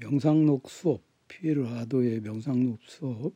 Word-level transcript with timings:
명상록 0.00 0.70
수업 0.70 1.02
피에르 1.26 1.66
아도의 1.66 2.20
명상록 2.20 2.78
수업 2.84 3.34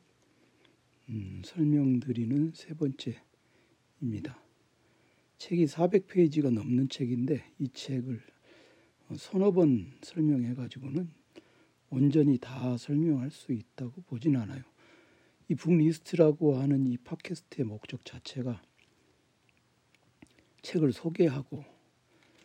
음, 1.08 1.42
설명드리는 1.44 2.52
세 2.54 2.74
번째입니다. 2.74 4.40
책이 5.38 5.64
400페이지가 5.66 6.52
넘는 6.52 6.88
책인데 6.88 7.44
이 7.58 7.68
책을 7.68 8.22
서너 9.16 9.50
번 9.50 9.92
설명해 10.02 10.54
가지고는 10.54 11.10
온전히 11.90 12.38
다 12.38 12.76
설명할 12.76 13.32
수 13.32 13.52
있다고 13.52 14.02
보진 14.02 14.36
않아요. 14.36 14.62
이 15.48 15.56
북리스트라고 15.56 16.58
하는 16.58 16.86
이 16.86 16.96
팟캐스트의 16.96 17.66
목적 17.66 18.04
자체가 18.04 18.62
책을 20.62 20.92
소개하고 20.92 21.64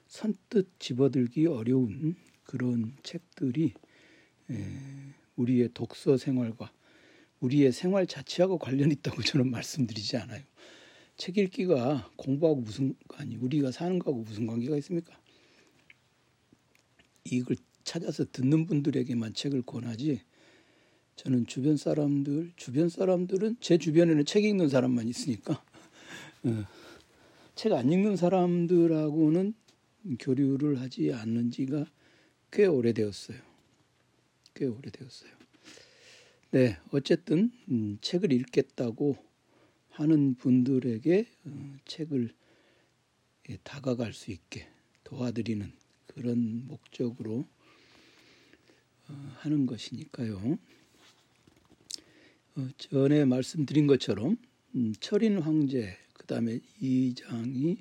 선뜻 0.07 0.79
집어들기 0.79 1.45
어려운 1.45 2.15
그런 2.43 2.97
책들이 3.03 3.73
우리의 5.35 5.69
독서 5.73 6.17
생활과 6.17 6.71
우리의 7.39 7.71
생활 7.71 8.07
자체하고 8.07 8.57
관련 8.57 8.91
있다고 8.91 9.21
저는 9.21 9.51
말씀드리지 9.51 10.17
않아요. 10.17 10.41
책 11.17 11.37
읽기가 11.37 12.11
공부하고 12.15 12.61
무슨 12.61 12.95
아니 13.15 13.35
우리가 13.35 13.71
사는 13.71 13.97
거하고 13.99 14.23
무슨 14.23 14.47
관계가 14.47 14.77
있습니까? 14.77 15.19
이걸 17.25 17.57
찾아서 17.83 18.25
듣는 18.31 18.65
분들에게만 18.65 19.33
책을 19.33 19.63
권하지 19.63 20.21
저는 21.15 21.47
주변 21.47 21.77
사람들 21.77 22.53
주변 22.55 22.89
사람들은 22.89 23.57
제 23.59 23.77
주변에는 23.77 24.25
책 24.25 24.43
읽는 24.43 24.69
사람만 24.69 25.07
있으니까 25.07 25.63
어, 26.43 26.65
책안 27.55 27.91
읽는 27.91 28.15
사람들하고는 28.15 29.53
교류를 30.19 30.79
하지 30.79 31.11
않는 31.11 31.51
지가 31.51 31.85
꽤 32.51 32.65
오래되었어요. 32.65 33.46
꽤 34.57 34.65
오래되었어요. 34.65 35.31
네, 36.49 36.79
어쨌든 36.91 37.51
음, 37.69 37.99
책을 38.01 38.33
읽겠다고 38.33 39.15
하는 39.91 40.33
분들에게 40.33 41.27
어, 41.45 41.75
책을 41.85 42.33
예, 43.49 43.57
다가갈 43.63 44.13
수 44.13 44.31
있게 44.31 44.67
도와드리는 45.03 45.71
그런 46.07 46.65
목적으로 46.65 47.47
어, 49.07 49.13
하는 49.37 49.67
것이니까요. 49.67 50.57
어, 52.55 52.69
전에 52.79 53.25
말씀드린 53.25 53.85
것처럼 53.85 54.37
음, 54.73 54.93
철인 54.99 55.37
황제 55.37 55.95
그 56.13 56.25
다음에 56.25 56.59
이장이 56.81 57.77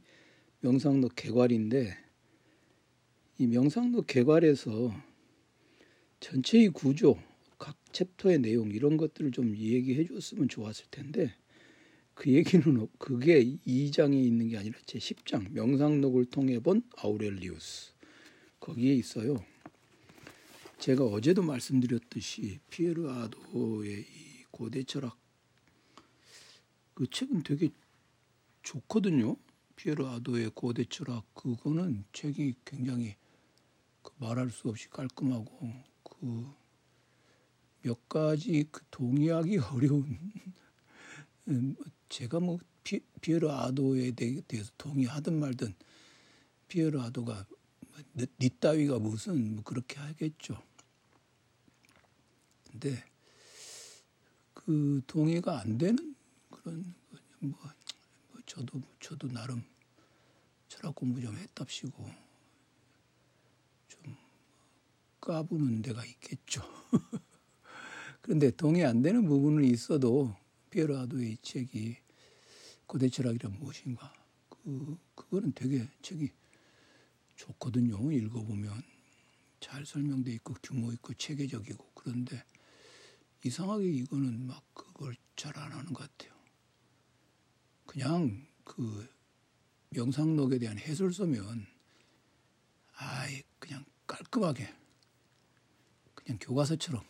명상록 0.61 1.17
개괄인데 1.17 1.97
이 3.39 3.47
명상록 3.47 4.07
개괄에서 4.07 4.93
전체의 6.27 6.71
구조, 6.71 7.17
각 7.57 7.77
챕터의 7.93 8.41
내용 8.41 8.73
이런 8.73 8.97
것들을 8.97 9.31
좀 9.31 9.57
얘기해 9.57 10.07
줬으면 10.07 10.49
좋았을 10.49 10.87
텐데 10.91 11.33
그 12.15 12.33
얘기는 12.33 12.89
그게 12.99 13.45
2장에 13.45 14.13
있는 14.13 14.49
게 14.49 14.59
아니라 14.59 14.77
제 14.87 14.99
10장 14.99 15.53
명상록을 15.53 16.25
통해 16.25 16.59
본 16.59 16.83
아우렐리우스 16.97 17.93
거기에 18.59 18.95
있어요. 18.95 19.37
제가 20.81 21.05
어제도 21.05 21.43
말씀드렸듯이 21.45 22.59
피에르 22.71 23.09
아도의 23.09 24.01
이 24.01 24.45
고대 24.51 24.83
철학 24.83 25.17
그 26.95 27.09
책은 27.09 27.45
되게 27.45 27.69
좋거든요. 28.65 29.37
피에르 29.77 30.05
아도의 30.07 30.51
고대 30.57 30.85
철학 30.87 31.25
그거는 31.35 32.05
책이 32.13 32.55
굉장히 32.65 33.15
그 34.03 34.11
말할 34.19 34.51
수 34.51 34.69
없이 34.69 34.89
깔끔하고 34.91 35.96
그 36.09 36.67
몇 37.87 38.09
가지 38.09 38.67
그 38.73 38.83
동의하기 38.91 39.59
어려운 39.71 40.19
음, 41.47 41.77
제가 42.09 42.41
뭐 42.41 42.59
피, 42.83 43.01
에르 43.29 43.49
아도에 43.49 44.11
대 44.11 44.43
해서 44.53 44.71
동의하든 44.77 45.39
말든 45.39 45.75
피에르 46.67 47.01
아도가 47.01 47.47
니뭐 48.17 48.51
따위가 48.59 48.99
무슨 48.99 49.55
뭐 49.55 49.65
그렇게 49.65 49.99
하겠죠. 49.99 50.61
근데 52.71 53.05
그 54.53 55.01
동의가 55.07 55.61
안 55.61 55.79
되는 55.79 56.17
그런 56.51 56.95
뭐, 57.39 57.59
뭐 58.31 58.41
저도 58.47 58.81
저도 58.99 59.29
나름 59.29 59.63
철학 60.69 60.95
공부 60.97 61.21
좀 61.21 61.37
했답시고 61.37 62.27
까부는 65.27 65.83
데가 65.83 66.05
있겠죠. 66.05 66.63
그런데 68.23 68.53
동의 68.53 68.85
안 68.85 69.03
되는 69.03 69.27
부분은 69.27 69.65
있어도 69.65 70.37
피에로아도의 70.71 71.39
책이 71.43 71.97
고대 72.87 73.09
철학이란 73.09 73.59
무엇인가 73.59 74.13
그 74.49 74.97
그거는 75.17 75.53
되게 75.53 75.89
책이 76.01 76.31
좋거든요. 77.35 78.13
읽어보면 78.13 78.81
잘 79.59 79.85
설명돼 79.85 80.31
있고 80.35 80.55
규모 80.63 80.93
있고 80.93 81.13
체계적이고 81.15 81.91
그런데 81.95 82.45
이상하게 83.45 83.85
이거는 83.85 84.47
막 84.47 84.63
그걸 84.75 85.17
잘 85.35 85.59
안 85.59 85.73
하는 85.73 85.93
것 85.93 86.09
같아요. 86.09 86.39
그냥 87.85 88.47
그 88.63 89.09
명상록에 89.91 90.61
대한 90.61 90.79
해설서면 90.79 91.67
아이 92.95 93.43
그냥 93.59 93.85
깔끔하게 94.07 94.86
그냥 96.27 96.41
교과서처럼 96.43 97.05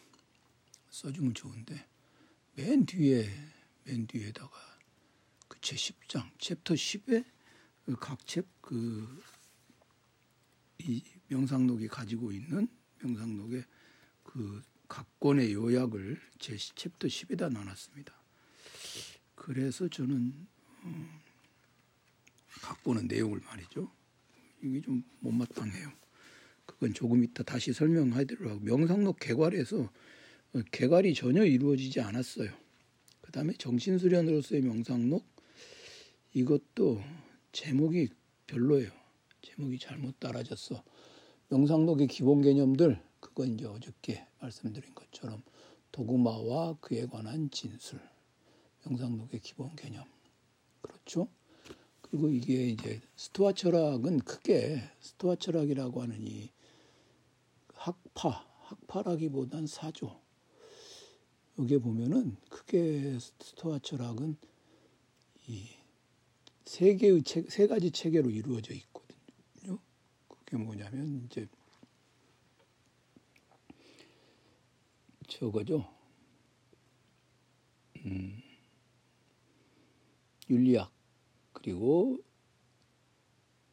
써주면 0.90 1.34
좋은데 1.34 1.88
맨 2.54 2.86
뒤에 2.86 3.28
맨 3.84 4.06
뒤에다가 4.06 4.52
그 5.48 5.60
제 5.62 5.76
10장 5.76 6.30
챕터 6.38 6.74
10에 6.74 7.24
그 7.86 7.96
각챕그 7.96 9.22
이 10.80 11.02
명상록이 11.28 11.88
가지고 11.88 12.32
있는 12.32 12.68
명상록의 13.00 13.64
그 14.24 14.62
각 14.88 15.18
권의 15.20 15.52
요약을 15.52 16.20
제 16.38 16.56
챕터 16.56 17.08
10에다 17.08 17.52
나눴습니다. 17.52 18.14
그래서 19.34 19.88
저는 19.88 20.46
어, 20.82 21.20
각 22.62 22.75
권의 22.75 23.04
내용을 23.04 23.40
말이죠. 23.40 23.90
이게 24.62 24.80
좀 24.80 25.02
못마땅해요. 25.20 25.92
그건 26.76 26.92
조금 26.94 27.24
이따 27.24 27.42
다시 27.42 27.72
설명하도록 27.72 28.50
하고 28.50 28.60
명상록 28.60 29.18
개괄에서 29.18 29.90
어, 30.52 30.60
개괄이 30.70 31.14
전혀 31.14 31.44
이루어지지 31.44 32.00
않았어요. 32.00 32.50
그 33.22 33.32
다음에 33.32 33.54
정신수련으로서의 33.54 34.62
명상록 34.62 35.24
이것도 36.34 37.00
제목이 37.52 38.10
별로예요. 38.46 38.90
제목이 39.42 39.78
잘못 39.78 40.20
따라졌어. 40.20 40.82
명상록의 41.48 42.08
기본 42.08 42.42
개념들 42.42 43.00
그건 43.20 43.54
이제 43.54 43.64
어저께 43.64 44.26
말씀드린 44.40 44.94
것처럼 44.94 45.42
도구마와 45.92 46.76
그에 46.80 47.06
관한 47.06 47.50
진술 47.50 48.00
명상록의 48.84 49.40
기본 49.40 49.74
개념 49.76 50.04
그렇죠? 50.82 51.28
그리고 52.02 52.28
이게 52.28 52.68
이제 52.68 53.00
스토아 53.16 53.52
철학은 53.52 54.20
크게 54.20 54.82
스토아 55.00 55.36
철학이라고 55.36 56.02
하는 56.02 56.18
이 56.20 56.50
학파, 57.86 58.46
학파라기보단 58.62 59.66
사조. 59.66 60.20
여기에 61.58 61.78
보면은 61.78 62.36
크게 62.50 63.18
스토아 63.18 63.78
철학은 63.78 64.36
이 65.48 65.76
세 66.66 66.96
개의 66.96 67.22
체, 67.22 67.42
세 67.48 67.66
가지 67.68 67.90
체계로 67.90 68.28
이루어져 68.28 68.74
있거든요. 68.74 69.78
그게 70.28 70.56
뭐냐면 70.56 71.24
이제 71.24 71.48
저거죠. 75.28 75.88
음, 78.04 78.42
윤리학 80.50 80.92
그리고 81.52 82.18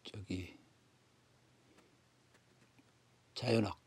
저기 0.03 0.55
자연학 3.33 3.82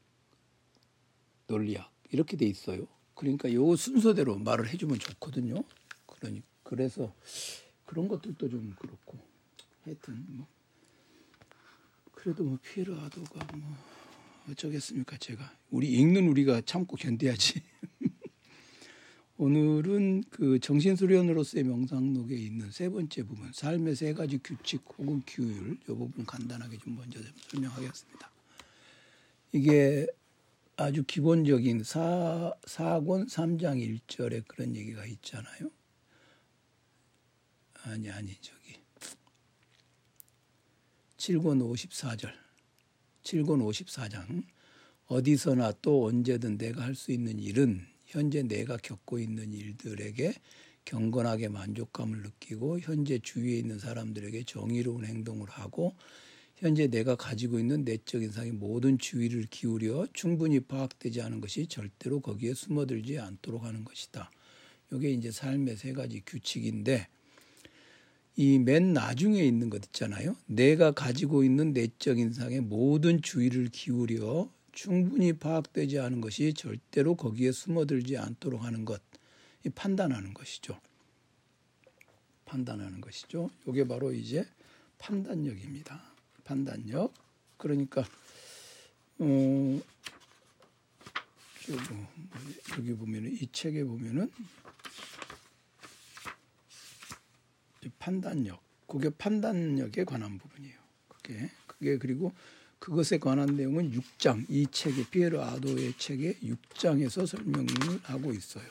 논리학 1.47 1.91
이렇게 2.11 2.37
돼 2.37 2.47
있어요. 2.47 2.87
그러니까 3.15 3.53
요 3.53 3.77
순서대로 3.77 4.39
말을 4.39 4.69
해주면 4.69 4.99
좋거든요. 4.99 5.65
그러니 6.07 6.43
그래서 6.63 7.15
그런 7.85 8.09
것들도 8.09 8.49
좀 8.49 8.75
그렇고 8.79 9.19
하여튼 9.85 10.25
뭐 10.29 10.47
그래도 12.13 12.45
뭐 12.45 12.59
피에르 12.63 12.95
아도가 12.95 13.47
뭐 13.57 13.77
어쩌겠습니까 14.51 15.17
제가 15.19 15.53
우리 15.71 15.89
읽는 15.93 16.29
우리가 16.29 16.63
참고 16.63 16.97
견뎌야지. 16.97 17.63
오늘은 19.39 20.25
그 20.31 20.59
정신수련으로서의 20.61 21.65
명상록에 21.65 22.35
있는 22.35 22.71
세 22.71 22.89
번째 22.89 23.23
부분 23.25 23.53
삶의 23.53 23.95
세 23.95 24.15
가지 24.15 24.39
규칙 24.39 24.83
혹은 24.97 25.23
규율 25.27 25.79
이 25.83 25.85
부분 25.87 26.25
간단하게 26.25 26.79
좀 26.79 26.97
먼저 26.97 27.21
설명하겠습니다. 27.51 28.31
이게 29.53 30.07
아주 30.76 31.05
기본적인 31.05 31.84
사, 31.84 32.52
사권 32.67 33.26
3장 33.26 33.78
1절에 34.06 34.46
그런 34.46 34.76
얘기가 34.76 35.06
있잖아요. 35.06 35.70
아니, 37.84 38.11
아니, 38.11 38.34
저기. 38.40 38.76
7권 41.17 41.62
54절. 41.62 42.31
7권 43.23 43.62
54장. 43.64 44.44
어디서나 45.06 45.73
또 45.81 46.06
언제든 46.06 46.58
내가 46.58 46.82
할 46.82 46.94
수 46.94 47.11
있는 47.12 47.38
일은 47.38 47.87
현재 48.05 48.43
내가 48.43 48.76
겪고 48.76 49.19
있는 49.19 49.52
일들에게 49.52 50.34
경건하게 50.84 51.49
만족감을 51.49 52.23
느끼고 52.23 52.81
현재 52.81 53.19
주위에 53.19 53.56
있는 53.58 53.78
사람들에게 53.78 54.44
정의로운 54.44 55.05
행동을 55.06 55.49
하고 55.49 55.96
현재 56.56 56.87
내가 56.87 57.17
가지고 57.17 57.58
있는 57.58 57.85
내적 57.85 58.23
인상의 58.23 58.53
모든 58.53 58.99
주의를 58.99 59.47
기울여 59.50 60.06
충분히 60.14 60.61
파악되지 60.61 61.20
않은 61.20 61.41
것이 61.41 61.67
절대로 61.67 62.20
거기에 62.20 62.55
숨어들지 62.55 63.19
않도록 63.19 63.64
하는 63.64 63.85
것이다. 63.85 64.31
이게 64.93 65.11
이제 65.11 65.31
삶의 65.31 65.76
세 65.76 65.93
가지 65.93 66.23
규칙인데 66.25 67.08
이 68.37 68.58
맨 68.58 68.93
나중에 68.93 69.43
있는 69.43 69.70
것 69.70 69.85
있잖아요. 69.87 70.37
내가 70.47 70.93
가지고 70.93 71.43
있는 71.43 71.73
내적 71.73 72.19
인상의 72.19 72.61
모든 72.61 73.23
주의를 73.23 73.69
기울여 73.69 74.50
충분히 74.73 75.32
파악되지 75.32 75.99
않은 75.99 76.20
것이 76.20 76.52
절대로 76.52 77.17
거기에 77.17 77.52
숨어들지 77.52 78.19
않도록 78.19 78.62
하는 78.62 78.85
것. 78.85 79.00
이 79.64 79.70
판단하는 79.70 80.35
것이죠. 80.35 80.79
판단하는 82.44 83.00
것이죠. 83.00 83.50
이게 83.67 83.87
바로 83.87 84.12
이제 84.12 84.47
판단력입니다. 84.99 86.16
판단력. 86.47 87.13
그러니까 87.59 88.05
어, 89.19 89.81
여기 92.79 92.95
보면은 92.95 93.33
이 93.33 93.49
책에 93.51 93.85
보면은 93.85 94.31
판단력. 97.99 98.63
그게 98.87 99.11
판단력에 99.11 100.05
관한 100.05 100.39
부분이에요. 100.39 100.79
그게 101.09 101.51
그게 101.67 101.99
그리고 101.99 102.33
그것에 102.79 103.19
관한 103.19 103.57
내용은 103.57 103.91
6장 103.91 104.47
이 104.49 104.67
책의 104.71 105.07
피에르 105.11 105.41
아도의 105.41 105.95
책의 105.99 106.37
6장에서 106.43 107.27
설명을 107.27 107.67
하고 108.05 108.33
있어요. 108.33 108.65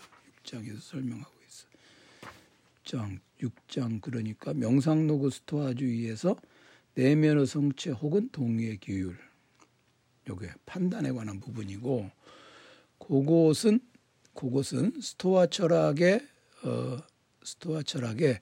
6장에서 0.43 0.79
설명하고 0.79 1.33
있어요. 1.47 1.71
6장 2.85 3.19
6장 3.41 4.01
그러니까 4.01 4.53
명상로그 4.53 5.29
스토아주의에서 5.31 6.37
내면의 6.95 7.45
성체 7.45 7.91
혹은 7.91 8.29
동의의 8.29 8.77
기율 8.77 9.17
요게 10.27 10.49
판단에 10.65 11.11
관한 11.11 11.39
부분이고 11.39 12.09
그것은 12.99 13.79
그것은 14.33 14.99
스토아 15.01 15.47
철학의 15.47 16.25
어, 16.63 16.97
스토아 17.43 17.83
철학의 17.83 18.39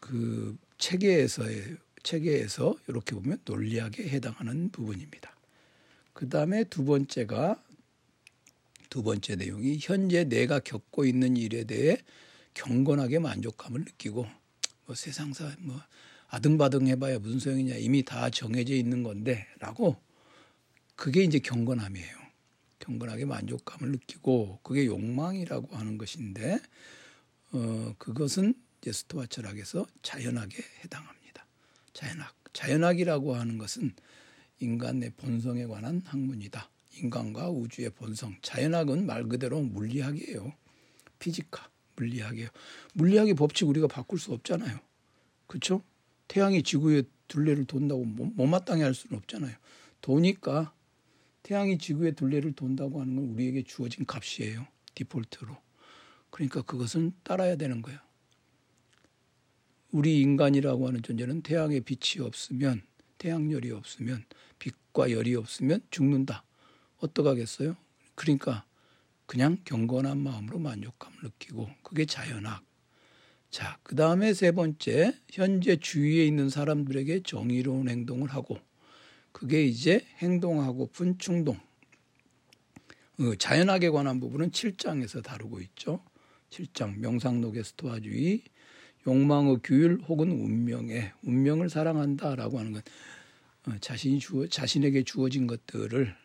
그 0.00 0.56
체계에서의 0.78 1.76
체계에서 2.02 2.74
이렇게 2.88 3.14
보면 3.14 3.38
논리학에 3.44 4.08
해당하는 4.08 4.70
부분입니다. 4.70 5.36
그 6.12 6.28
다음에 6.28 6.64
두 6.64 6.84
번째가 6.84 7.62
두 8.90 9.02
번째 9.02 9.36
내용이 9.36 9.78
현재 9.80 10.24
내가 10.24 10.58
겪고 10.58 11.04
있는 11.04 11.36
일에 11.36 11.64
대해 11.64 11.98
경건하게 12.54 13.20
만족감을 13.20 13.80
느끼고 13.80 14.26
뭐 14.92 14.94
세상사 14.94 15.56
뭐 15.60 15.80
아등바등 16.28 16.86
해봐야 16.86 17.18
무슨 17.18 17.38
소용이냐 17.38 17.76
이미 17.76 18.02
다 18.02 18.28
정해져 18.28 18.74
있는 18.74 19.02
건데라고 19.02 19.96
그게 20.96 21.24
이제 21.24 21.38
경건함이에요. 21.38 22.16
경건하게 22.78 23.24
만족감을 23.24 23.92
느끼고 23.92 24.60
그게 24.62 24.84
욕망이라고 24.84 25.74
하는 25.74 25.96
것인데 25.96 26.60
어 27.52 27.94
그것은 27.96 28.52
이제 28.82 28.92
스토아 28.92 29.24
철학에서 29.26 29.86
자연하게 30.02 30.62
해당합니다. 30.84 31.46
자연학. 31.94 32.34
자연학이라고 32.52 33.34
하는 33.34 33.56
것은 33.56 33.94
인간의 34.60 35.12
본성에 35.16 35.64
관한 35.64 36.02
학문이다. 36.04 36.68
인간과 36.98 37.48
우주의 37.48 37.88
본성. 37.88 38.36
자연학은 38.42 39.06
말 39.06 39.24
그대로 39.24 39.62
물리학이에요. 39.62 40.52
피지카, 41.18 41.70
물리학이에요. 42.02 42.48
물리학의 42.94 43.34
법칙 43.34 43.68
우리가 43.68 43.86
바꿀 43.86 44.18
수 44.18 44.32
없잖아요. 44.32 44.78
그렇죠? 45.46 45.82
태양이 46.28 46.62
지구의 46.62 47.04
둘레를 47.28 47.64
돈다고 47.64 48.04
못마땅해 48.04 48.82
할 48.82 48.94
수는 48.94 49.18
없잖아요. 49.18 49.54
도니까 50.00 50.74
태양이 51.42 51.78
지구의 51.78 52.14
둘레를 52.14 52.52
돈다고 52.52 53.00
하는 53.00 53.16
건 53.16 53.24
우리에게 53.26 53.62
주어진 53.62 54.04
값이에요. 54.06 54.66
디폴트로. 54.94 55.56
그러니까 56.30 56.62
그것은 56.62 57.12
따라야 57.22 57.56
되는 57.56 57.82
거예요. 57.82 57.98
우리 59.90 60.20
인간이라고 60.20 60.88
하는 60.88 61.02
존재는 61.02 61.42
태양의 61.42 61.82
빛이 61.82 62.24
없으면 62.24 62.82
태양열이 63.18 63.70
없으면 63.72 64.24
빛과 64.58 65.10
열이 65.10 65.34
없으면 65.34 65.82
죽는다. 65.90 66.44
어떡하겠어요? 66.98 67.76
그러니까 68.14 68.64
그냥 69.32 69.56
경건한 69.64 70.18
마음으로 70.18 70.58
만족감을 70.58 71.20
느끼고 71.22 71.66
그게 71.82 72.04
자연학. 72.04 72.62
자, 73.48 73.78
그 73.82 73.96
다음에 73.96 74.34
세 74.34 74.52
번째, 74.52 75.14
현재 75.30 75.76
주위에 75.76 76.26
있는 76.26 76.50
사람들에게 76.50 77.22
정의로운 77.22 77.88
행동을 77.88 78.28
하고 78.28 78.58
그게 79.32 79.64
이제 79.64 80.04
행동하고픈 80.18 81.16
충동. 81.16 81.58
어, 83.20 83.34
자연학에 83.38 83.88
관한 83.88 84.20
부분은 84.20 84.50
7장에서 84.50 85.22
다루고 85.22 85.62
있죠. 85.62 86.04
7장 86.50 86.98
명상록의 86.98 87.64
스토아주의, 87.64 88.42
욕망의 89.06 89.60
규율 89.64 89.98
혹은 90.08 90.30
운명에 90.30 91.14
운명을 91.22 91.70
사랑한다 91.70 92.34
라고 92.34 92.58
하는 92.58 92.72
건 92.72 92.82
어, 93.66 93.78
자신이 93.80 94.18
주어 94.18 94.46
자신에게 94.46 95.04
주어진 95.04 95.46
것들을 95.46 96.20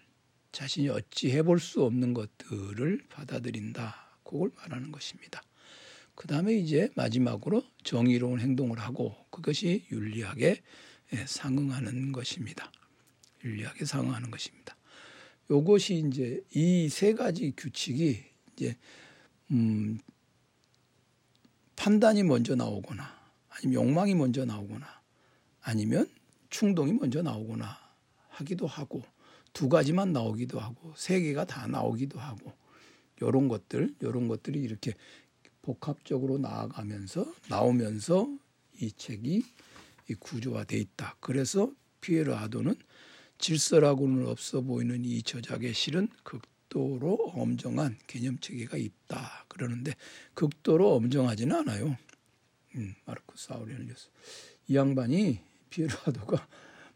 자신이 0.51 0.89
어찌 0.89 1.31
해 1.31 1.41
볼 1.43 1.59
수 1.59 1.83
없는 1.83 2.13
것들을 2.13 3.05
받아들인다. 3.09 3.95
그걸 4.23 4.51
말하는 4.55 4.91
것입니다. 4.91 5.41
그 6.15 6.27
다음에 6.27 6.55
이제 6.55 6.89
마지막으로 6.95 7.63
정의로운 7.83 8.39
행동을 8.39 8.79
하고 8.79 9.15
그것이 9.29 9.85
윤리학에 9.91 10.61
예, 11.13 11.25
상응하는 11.25 12.11
것입니다. 12.11 12.71
윤리학에 13.45 13.85
상응하는 13.85 14.31
것입니다. 14.31 14.75
요것이 15.49 16.03
이제 16.07 16.41
이 16.53 16.89
세 16.89 17.13
가지 17.13 17.53
규칙이 17.55 18.23
이제 18.53 18.75
음 19.51 19.99
판단이 21.75 22.23
먼저 22.23 22.55
나오거나 22.55 23.15
아니면 23.49 23.73
욕망이 23.73 24.15
먼저 24.15 24.43
나오거나 24.43 24.85
아니면 25.61 26.09
충동이 26.49 26.93
먼저 26.93 27.21
나오거나 27.21 27.77
하기도 28.29 28.67
하고 28.67 29.03
두 29.57 29.69
가지만 29.69 30.13
나오기도 30.13 30.59
하고 30.59 30.93
세 30.95 31.19
개가 31.19 31.45
다 31.45 31.65
나오기도 31.65 32.19
하고 32.19 32.53
이런 33.19 33.47
것들 33.47 33.95
이런 34.01 34.27
것들이 34.27 34.61
이렇게 34.61 34.93
복합적으로 35.63 36.37
나아가면서 36.37 37.25
나오면서 37.49 38.29
이 38.79 38.91
책이 38.91 39.43
구조화돼 40.19 40.77
있다. 40.77 41.15
그래서 41.19 41.71
피에르 42.01 42.35
아도는 42.35 42.75
질서라고는 43.39 44.27
없어 44.27 44.61
보이는 44.61 45.03
이 45.03 45.23
저작의 45.23 45.73
실은 45.73 46.07
극 46.21 46.43
극도로 46.67 47.31
엄정한 47.33 47.97
개념 48.05 48.37
체계가 48.37 48.77
있다 48.77 49.45
그러는데 49.47 49.93
극도로 50.35 50.93
엄정하지는 50.95 51.55
않아요. 51.55 51.97
음, 52.75 52.93
마르쿠스 53.05 53.53
아우렐리우스 53.53 54.09
이 54.67 54.75
양반이 54.75 55.39
피에르 55.71 55.95
아도가 56.05 56.47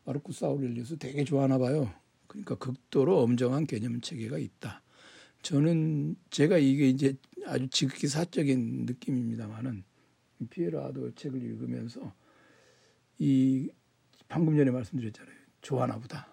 마르쿠스 0.03 0.45
아우렐리우스 0.45 0.97
되게 0.97 1.23
좋아하나 1.23 1.57
봐요. 1.57 1.91
그러니까 2.31 2.55
극도로 2.55 3.19
엄정한 3.19 3.67
개념 3.67 3.99
체계가 3.99 4.37
있다. 4.37 4.81
저는 5.41 6.15
제가 6.29 6.57
이게 6.59 6.87
이제 6.87 7.17
아주 7.45 7.67
지극히 7.67 8.07
사적인 8.07 8.85
느낌입니다만은 8.85 9.83
피에르 10.49 10.79
아도 10.79 11.13
책을 11.13 11.43
읽으면서 11.43 12.13
이 13.19 13.69
방금 14.29 14.55
전에 14.55 14.71
말씀드렸잖아요. 14.71 15.35
좋아하나 15.61 15.99
보다. 15.99 16.25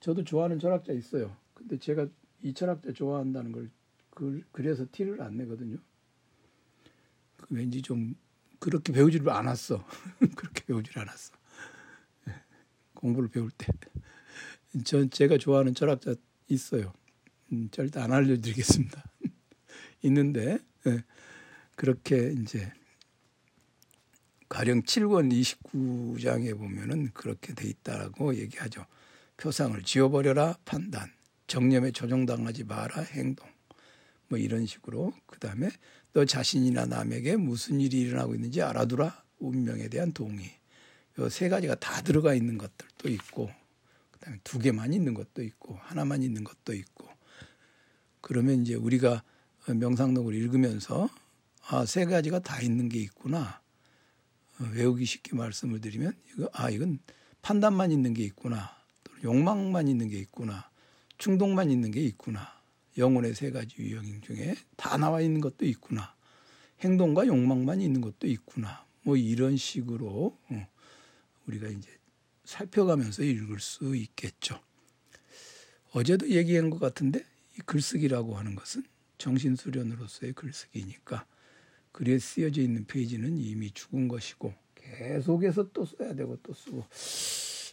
저도 0.00 0.22
좋아하는 0.22 0.58
철학자 0.58 0.92
있어요. 0.92 1.34
근데 1.54 1.78
제가 1.78 2.06
이 2.42 2.52
철학자 2.52 2.92
좋아한다는 2.92 3.52
걸 3.52 3.70
그, 4.10 4.42
그래서 4.52 4.84
티를 4.92 5.22
안 5.22 5.38
내거든요. 5.38 5.78
왠지 7.48 7.80
좀 7.80 8.14
그렇게 8.58 8.92
배우지를 8.92 9.30
않았어. 9.30 9.82
그렇게 10.36 10.62
배우질 10.66 10.98
않았어. 10.98 11.32
예, 12.28 12.34
공부를 12.92 13.30
배울 13.30 13.50
때. 13.50 13.66
전 14.84 15.10
제가 15.10 15.38
좋아하는 15.38 15.74
철학자 15.74 16.14
있어요. 16.48 16.92
음, 17.52 17.68
절대 17.72 18.00
안 18.00 18.12
알려드리겠습니다. 18.12 19.02
있는데 20.02 20.58
예, 20.86 21.02
그렇게 21.74 22.32
이제 22.40 22.72
가령 24.48 24.82
7권 24.82 25.32
29장에 25.32 26.56
보면은 26.56 27.10
그렇게 27.12 27.54
돼 27.54 27.68
있다라고 27.68 28.34
얘기하죠. 28.36 28.84
표상을 29.36 29.80
지워버려라 29.82 30.58
판단, 30.64 31.10
정념에 31.46 31.92
조종당하지 31.92 32.64
마라 32.64 33.02
행동, 33.02 33.48
뭐 34.28 34.38
이런 34.38 34.66
식으로 34.66 35.12
그 35.26 35.38
다음에 35.38 35.70
너 36.12 36.24
자신이나 36.24 36.86
남에게 36.86 37.36
무슨 37.36 37.80
일이 37.80 38.00
일어나고 38.00 38.34
있는지 38.34 38.60
알아두라 38.62 39.24
운명에 39.38 39.88
대한 39.88 40.12
동의. 40.12 40.60
요 41.18 41.28
세 41.28 41.48
가지가 41.48 41.74
다 41.76 42.02
들어가 42.02 42.34
있는 42.34 42.56
것들도 42.56 43.08
있고 43.08 43.50
그다음에 44.20 44.38
두 44.44 44.58
개만 44.58 44.92
있는 44.92 45.14
것도 45.14 45.42
있고 45.42 45.78
하나만 45.82 46.22
있는 46.22 46.44
것도 46.44 46.74
있고. 46.74 47.08
그러면 48.20 48.62
이제 48.62 48.74
우리가 48.74 49.22
명상록을 49.66 50.34
읽으면서 50.34 51.08
아 51.68 51.86
세 51.86 52.04
가지가 52.04 52.40
다 52.40 52.60
있는 52.60 52.88
게 52.88 52.98
있구나. 52.98 53.60
어, 54.58 54.64
외우기 54.72 55.04
쉽게 55.04 55.36
말씀을 55.36 55.80
드리면 55.80 56.12
이거 56.32 56.50
아 56.52 56.68
이건 56.70 56.98
판단만 57.42 57.92
있는 57.92 58.12
게 58.12 58.24
있구나. 58.24 58.76
욕망만 59.22 59.88
있는 59.88 60.08
게 60.08 60.18
있구나. 60.18 60.68
충동만 61.18 61.70
있는 61.70 61.90
게 61.90 62.02
있구나. 62.02 62.60
영혼의 62.98 63.34
세 63.34 63.50
가지 63.50 63.76
유형 63.78 64.20
중에 64.20 64.56
다 64.76 64.96
나와 64.96 65.20
있는 65.20 65.40
것도 65.40 65.64
있구나. 65.64 66.14
행동과 66.80 67.26
욕망만 67.26 67.80
있는 67.80 68.00
것도 68.00 68.26
있구나. 68.26 68.84
뭐 69.02 69.16
이런 69.16 69.56
식으로 69.56 70.36
어, 70.48 70.68
우리가 71.46 71.68
이제 71.68 71.88
살펴가면서 72.50 73.22
읽을 73.22 73.60
수 73.60 73.94
있겠죠. 73.94 74.60
어제도 75.92 76.28
얘기한 76.28 76.68
것 76.70 76.80
같은데 76.80 77.24
이 77.56 77.60
글쓰기라고 77.64 78.36
하는 78.36 78.56
것은 78.56 78.82
정신수련으로서의 79.18 80.32
글쓰기니까 80.32 81.26
글에 81.92 82.18
쓰여져 82.18 82.62
있는 82.62 82.84
페이지는 82.86 83.36
이미 83.36 83.70
죽은 83.70 84.08
것이고 84.08 84.52
계속해서 84.74 85.70
또 85.72 85.84
써야 85.84 86.14
되고 86.14 86.36
또 86.42 86.52
쓰고 86.52 86.84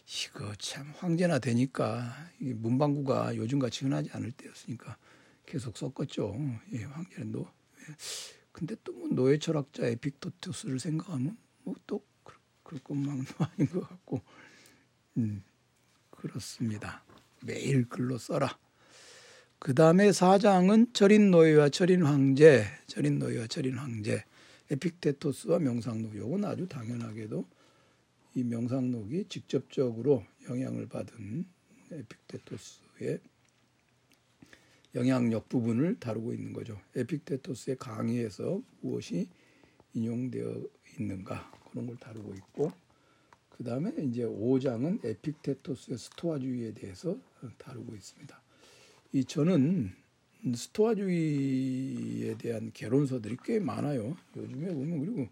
이거 0.06 0.54
참 0.60 0.94
황제나 0.98 1.40
되니까 1.40 2.14
문방구가 2.40 3.36
요즘같이 3.36 3.86
흔하지 3.86 4.12
않을 4.14 4.32
때였으니까 4.32 4.98
계속 5.46 5.78
썼겠죠. 5.78 6.36
예, 6.74 6.84
황제는 6.84 7.32
노. 7.32 7.48
예. 7.82 7.96
근데 8.52 8.76
또 8.84 8.94
뭐 8.94 9.08
노예 9.10 9.38
철학자 9.40 9.86
에픽테토스를 9.86 10.80
생각하면 10.80 11.38
뭐 11.64 11.76
또 11.86 12.04
그럴 12.68 12.84
것만도 12.84 13.34
아닌 13.40 13.70
것 13.70 13.88
같고, 13.88 14.22
음, 15.18 15.44
그렇습니다. 16.12 17.04
매일 17.44 17.90
글로 17.90 18.18
써라. 18.18 18.58
그 19.60 19.74
다음에 19.74 20.12
4장은 20.12 20.94
철인 20.94 21.32
노예와 21.32 21.70
철인 21.70 22.04
황제, 22.04 22.66
철인 22.86 23.18
노예와 23.18 23.48
철인 23.48 23.78
황제, 23.78 24.24
에픽테토스와 24.70 25.60
명상록. 25.60 26.16
요건 26.16 26.46
아주 26.46 26.68
당연하게도 26.68 27.46
이 28.36 28.44
명상록이 28.44 29.26
직접적으로 29.30 30.24
영향을 30.48 30.88
받은 30.88 31.46
에픽테토스의 31.92 33.20
영향력 34.94 35.50
부분을 35.50 36.00
다루고 36.00 36.34
있는 36.34 36.54
거죠. 36.54 36.80
에픽테토스의 36.96 37.78
강의에서 37.78 38.62
무엇이 38.82 39.28
인용되어 39.94 40.62
있는가 41.00 41.52
그런 41.72 41.88
걸 41.88 41.98
다루고 41.98 42.36
있고 42.36 42.72
그 43.58 43.64
다음에 43.64 43.92
이제 44.04 44.24
5장은 44.24 45.04
에픽테토스의 45.04 45.98
스토아주의에 45.98 46.74
대해서 46.74 47.18
다루고 47.58 47.96
있습니다. 47.96 48.42
이 49.14 49.26
저는 49.26 49.94
스토아주의에 50.56 52.38
대한 52.38 52.72
개론서들이 52.72 53.38
꽤 53.44 53.60
많아요. 53.60 54.16
요즘에 54.36 54.74
보면 54.74 55.00
그리고 55.00 55.28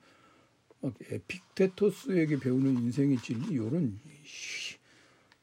막 0.81 0.93
에픽테토스에게 1.11 2.39
배우는 2.39 2.77
인생의 2.77 3.17
진리 3.21 3.53
이런 3.53 3.99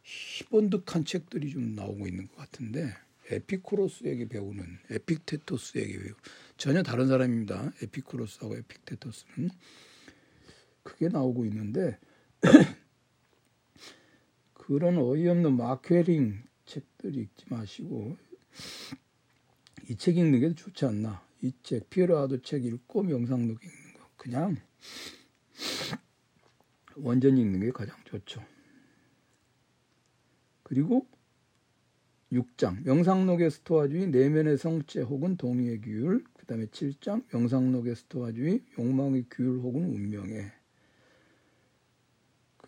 희번득한 0.02 1.04
책들이 1.04 1.50
좀 1.50 1.74
나오고 1.74 2.08
있는 2.08 2.26
것 2.26 2.36
같은데 2.36 2.92
에피쿠로스에게 3.30 4.28
배우는 4.28 4.64
에픽테토스에게 4.90 5.98
배우 6.00 6.14
전혀 6.56 6.82
다른 6.82 7.06
사람입니다. 7.06 7.72
에피쿠로스하고 7.82 8.56
에픽테토스는 8.56 9.50
크게 10.82 11.08
나오고 11.08 11.44
있는데 11.46 11.98
그런 14.54 14.98
어이없는 14.98 15.56
마케링 15.56 16.42
책들 16.66 17.16
읽지 17.16 17.46
마시고 17.48 18.16
이 19.88 19.96
책 19.96 20.16
읽는 20.16 20.40
게 20.40 20.54
좋지 20.54 20.84
않나. 20.86 21.24
이 21.42 21.52
책, 21.62 21.90
피에로아도 21.90 22.40
책 22.42 22.64
읽고 22.64 23.02
명상록 23.02 23.62
읽는 23.62 23.94
거. 23.94 24.08
그냥 24.16 24.56
원전 26.96 27.36
읽는 27.36 27.60
게 27.60 27.70
가장 27.72 27.96
좋죠. 28.04 28.44
그리고 30.62 31.06
6장 32.32 32.82
명상록의 32.84 33.50
스토아주의 33.50 34.08
내면의 34.08 34.56
성체 34.56 35.02
혹은 35.02 35.36
동의의 35.36 35.80
규율 35.82 36.24
그 36.34 36.46
다음에 36.46 36.66
7장 36.66 37.24
명상록의 37.32 37.94
스토아주의 37.96 38.64
욕망의 38.78 39.26
규율 39.30 39.58
혹은 39.58 39.84
운명의 39.84 40.50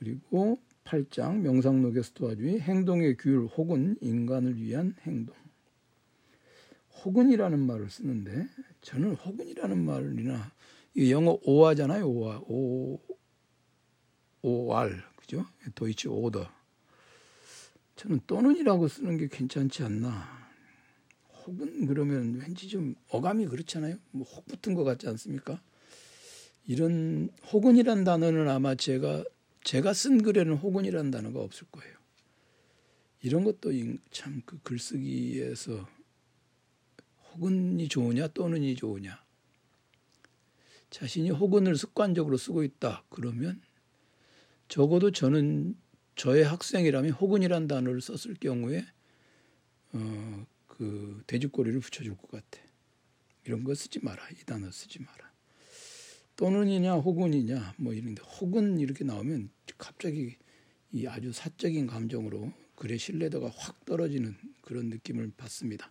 그리고 0.04 0.60
8장 0.84 1.38
명상록의 1.40 2.04
스토아주의 2.04 2.60
행동의 2.60 3.16
규율 3.16 3.46
혹은 3.46 3.96
인간을 4.02 4.60
위한 4.60 4.94
행동. 5.06 5.34
혹은이라는 7.02 7.58
말을 7.58 7.88
쓰는데 7.88 8.46
저는 8.82 9.14
혹은이라는 9.14 9.82
말이나 9.82 10.52
영어 11.08 11.38
오화잖아요. 11.42 12.06
오화 12.06 12.38
오 12.46 13.00
오알. 14.42 15.02
그죠? 15.16 15.46
도이치 15.74 16.08
오더. 16.08 16.46
저는 17.96 18.20
또는이라고 18.26 18.88
쓰는 18.88 19.16
게 19.16 19.28
괜찮지 19.28 19.84
않나. 19.84 20.28
혹은 21.46 21.86
그러면 21.86 22.34
왠지 22.34 22.68
좀 22.68 22.94
어감이 23.08 23.46
그렇잖아요. 23.46 23.96
뭐 24.10 24.26
혹 24.28 24.46
붙은 24.46 24.74
것 24.74 24.84
같지 24.84 25.08
않습니까? 25.08 25.62
이런 26.66 27.30
혹은이란 27.52 28.04
단어는 28.04 28.48
아마 28.48 28.74
제가 28.74 29.24
제가 29.64 29.92
쓴 29.94 30.22
글에는 30.22 30.54
혹은이라는 30.56 31.10
단어가 31.10 31.40
없을 31.40 31.66
거예요. 31.72 31.94
이런 33.22 33.44
것도 33.44 33.72
참 34.10 34.42
그 34.44 34.58
글쓰기에서 34.62 35.88
혹은이 37.32 37.88
좋으냐 37.88 38.28
또는이 38.28 38.76
좋으냐. 38.76 39.24
자신이 40.90 41.30
혹은을 41.30 41.76
습관적으로 41.76 42.36
쓰고 42.36 42.62
있다. 42.62 43.04
그러면 43.08 43.60
적어도 44.68 45.10
저는 45.10 45.76
저의 46.14 46.44
학생이라면 46.44 47.12
혹은이란 47.12 47.66
단어를 47.66 48.00
썼을 48.00 48.36
경우에 48.38 48.86
어, 49.92 50.46
그 50.68 51.22
돼지꼬리를 51.26 51.80
붙여줄 51.80 52.16
것 52.16 52.30
같아. 52.30 52.62
이런 53.44 53.64
거 53.64 53.74
쓰지 53.74 54.00
마라. 54.00 54.28
이 54.30 54.44
단어 54.44 54.70
쓰지 54.70 55.00
마라. 55.02 55.33
또는이냐 56.36 56.94
혹은이냐 56.94 57.74
뭐 57.78 57.92
이런데 57.92 58.22
혹은 58.22 58.78
이렇게 58.80 59.04
나오면 59.04 59.50
갑자기 59.78 60.36
이 60.92 61.06
아주 61.06 61.32
사적인 61.32 61.86
감정으로 61.86 62.52
글의 62.76 62.98
신뢰도가 62.98 63.50
확 63.56 63.84
떨어지는 63.84 64.36
그런 64.62 64.88
느낌을 64.88 65.32
받습니다. 65.36 65.90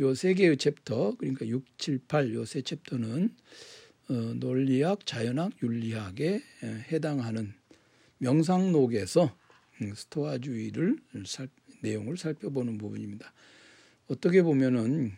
요 0.00 0.14
세 0.14 0.34
개의 0.34 0.56
챕터 0.58 1.16
그러니까 1.16 1.46
6, 1.46 1.64
7, 1.78 2.00
8 2.06 2.34
요 2.34 2.44
세 2.44 2.62
챕터는 2.62 3.34
어, 4.08 4.12
논리학, 4.12 5.04
자연학, 5.04 5.52
윤리학에 5.62 6.40
해당하는 6.92 7.54
명상록에서 8.18 9.36
음, 9.82 9.94
스토아주의를 9.94 10.98
살, 11.26 11.48
내용을 11.82 12.16
살펴보는 12.16 12.78
부분입니다. 12.78 13.32
어떻게 14.06 14.42
보면은 14.42 15.12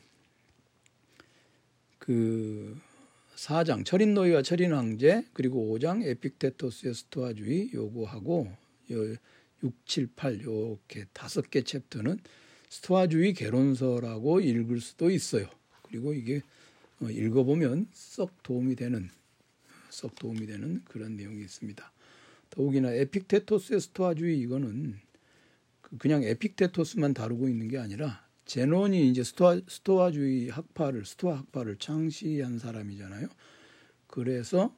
그 1.98 2.80
4장 3.38 3.84
철인 3.84 4.14
노예와 4.14 4.42
철인 4.42 4.72
황제 4.72 5.24
그리고 5.32 5.72
5장 5.72 6.02
에픽테토스의 6.04 6.92
스토아주의 6.92 7.70
요거하고 7.72 8.50
6, 8.90 9.16
7, 9.86 10.08
8 10.16 10.40
이렇게 10.40 11.06
다섯 11.12 11.48
개 11.48 11.62
챕터는 11.62 12.18
스토아주의 12.68 13.34
개론서라고 13.34 14.40
읽을 14.40 14.80
수도 14.80 15.08
있어요. 15.08 15.48
그리고 15.82 16.14
이게 16.14 16.42
어, 17.00 17.08
읽어보면 17.08 17.86
썩 17.92 18.42
도움이 18.42 18.74
되는 18.74 19.08
썩 19.88 20.16
도움이 20.16 20.46
되는 20.46 20.82
그런 20.84 21.16
내용이 21.16 21.40
있습니다. 21.40 21.92
더욱이나 22.50 22.90
에픽테토스의 22.90 23.80
스토아주의 23.80 24.36
이거는 24.40 24.98
그 25.80 25.96
그냥 25.96 26.24
에픽테토스만 26.24 27.14
다루고 27.14 27.48
있는 27.48 27.68
게 27.68 27.78
아니라 27.78 28.26
제논이 28.48 29.10
이제 29.10 29.22
스토아, 29.22 29.60
스토아주의 29.68 30.48
학파를 30.48 31.04
스토아 31.04 31.36
학파를 31.36 31.76
창시한 31.76 32.58
사람이잖아요. 32.58 33.28
그래서 34.06 34.74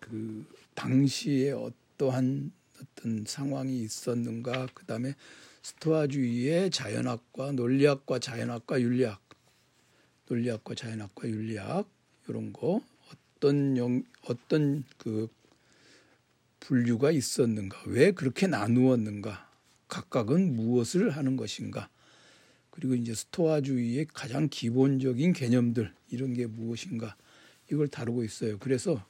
그 0.00 0.44
당시에 0.74 1.52
어떠한 1.52 2.50
어떤 2.82 3.24
상황이 3.26 3.80
있었는가 3.80 4.66
그다음에 4.74 5.14
스토아주의의 5.62 6.70
자연학과 6.70 7.52
논리학과 7.52 8.18
자연학과 8.18 8.80
윤리학 8.80 9.22
논리학과 10.28 10.74
자연학과 10.74 11.28
윤리학 11.28 11.88
이런 12.28 12.52
거 12.52 12.82
어떤 13.36 13.76
영 13.76 14.02
어떤 14.26 14.82
그 14.98 15.28
분류가 16.58 17.12
있었는가 17.12 17.84
왜 17.86 18.10
그렇게 18.10 18.48
나누었는가 18.48 19.48
각각은 19.86 20.56
무엇을 20.56 21.10
하는 21.10 21.36
것인가? 21.36 21.88
그리고 22.74 22.96
이제 22.96 23.14
스토아주의의 23.14 24.08
가장 24.12 24.48
기본적인 24.48 25.32
개념들 25.32 25.94
이런 26.10 26.34
게 26.34 26.46
무엇인가? 26.46 27.16
이걸 27.70 27.86
다루고 27.86 28.24
있어요. 28.24 28.58
그래서 28.58 29.00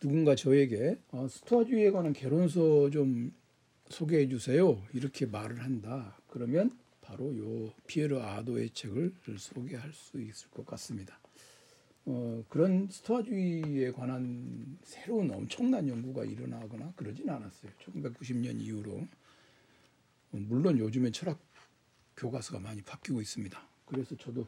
누군가 0.00 0.34
저에게 0.34 0.98
아, 1.12 1.28
스토아주의에 1.30 1.92
관한 1.92 2.12
개론서 2.12 2.90
좀 2.90 3.32
소개해 3.88 4.28
주세요. 4.28 4.82
이렇게 4.92 5.26
말을 5.26 5.62
한다. 5.62 6.18
그러면 6.26 6.76
바로 7.02 7.38
요 7.38 7.72
피에르 7.86 8.18
아도의 8.18 8.70
책을 8.70 9.14
소개할 9.38 9.92
수 9.92 10.20
있을 10.20 10.50
것 10.50 10.66
같습니다. 10.66 11.20
어, 12.04 12.44
그런 12.48 12.88
스토아주의에 12.90 13.92
관한 13.92 14.76
새로운 14.82 15.30
엄청난 15.30 15.88
연구가 15.88 16.24
일어나거나 16.24 16.94
그러진 16.96 17.30
않았어요. 17.30 17.70
1990년 17.78 18.60
이후로. 18.60 19.06
어, 20.32 20.36
물론 20.36 20.78
요즘에 20.78 21.12
철학 21.12 21.47
교과서가 22.18 22.58
많이 22.58 22.82
바뀌고 22.82 23.20
있습니다. 23.20 23.58
그래서 23.86 24.16
저도 24.16 24.46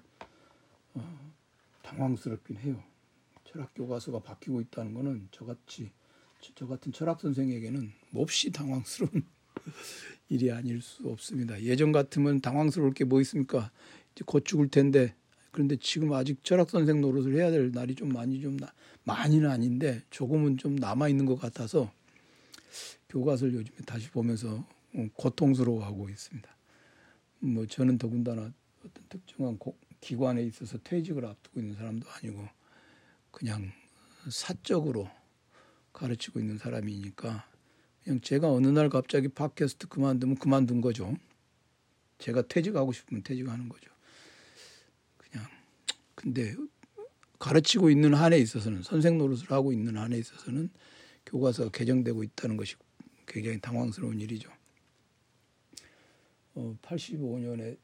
어, 0.94 1.32
당황스럽긴 1.82 2.56
해요. 2.58 2.82
철학 3.44 3.72
교과서가 3.74 4.20
바뀌고 4.20 4.60
있다는 4.60 4.92
것은 4.94 5.28
저같이 5.30 5.90
저 6.54 6.66
같은 6.66 6.92
철학 6.92 7.20
선생에게는 7.20 7.92
몹시 8.10 8.50
당황스러운 8.50 9.24
일이 10.28 10.50
아닐 10.50 10.82
수 10.82 11.08
없습니다. 11.08 11.60
예전 11.62 11.92
같으면 11.92 12.40
당황스러울 12.40 12.92
게 12.92 13.04
뭐 13.04 13.20
있습니까? 13.20 13.70
이제 14.14 14.24
곧 14.26 14.44
죽을 14.44 14.68
텐데 14.68 15.14
그런데 15.52 15.76
지금 15.76 16.12
아직 16.12 16.42
철학 16.44 16.70
선생 16.70 17.00
노릇을 17.00 17.36
해야 17.36 17.50
될 17.50 17.70
날이 17.72 17.94
좀 17.94 18.08
많이 18.08 18.40
좀 18.40 18.56
나, 18.56 18.72
많이는 19.04 19.48
아닌데 19.48 20.02
조금은 20.10 20.58
좀 20.58 20.76
남아 20.76 21.08
있는 21.08 21.26
것 21.26 21.36
같아서 21.36 21.92
교과서를 23.08 23.54
요즘에 23.54 23.78
다시 23.86 24.10
보면서 24.10 24.64
어, 24.94 25.06
고통스러워하고 25.14 26.08
있습니다. 26.08 26.59
뭐 27.40 27.66
저는 27.66 27.99
더군다나 27.99 28.52
어떤 28.85 29.04
특정한 29.09 29.59
기관에 30.00 30.42
있어서 30.44 30.78
퇴직을 30.78 31.25
앞두고 31.25 31.61
있는 31.61 31.75
사람도 31.75 32.09
아니고 32.09 32.49
그냥 33.30 33.73
사적으로 34.30 35.11
가르치고 35.92 36.40
있는 36.40 36.59
사람이니까 36.59 37.47
그냥 38.04 38.20
제가 38.20 38.50
어느 38.50 38.68
날 38.68 38.88
갑자기 38.88 39.28
팟캐스트 39.28 39.88
그만두면 39.88 40.37
그만둔 40.37 40.80
거죠. 40.80 41.14
제가 42.18 42.42
퇴직하고 42.42 42.92
싶으면 42.92 43.23
퇴직하는 43.23 43.68
거죠. 43.68 43.90
근데 46.20 46.54
가르치고 47.38 47.88
있는 47.88 48.12
한에 48.12 48.37
있어서는 48.38 48.82
선생 48.82 49.16
노릇을 49.16 49.50
하고 49.50 49.73
있는 49.73 49.97
한에 49.97 50.18
있어서는 50.18 50.68
교과서가 51.25 51.70
개정되고 51.70 52.23
있다는 52.23 52.59
것이 52.59 52.75
굉장히 53.26 53.59
당황스러운 53.59 54.20
일이죠. 54.20 54.50
어, 56.60 56.76
85년에 56.82 57.78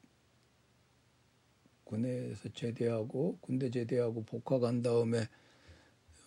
군에서 1.83 2.49
제대하고 2.49 3.39
군대 3.41 3.71
제대하고 3.71 4.23
복학 4.23 4.63
한 4.63 4.83
다음에 4.83 5.27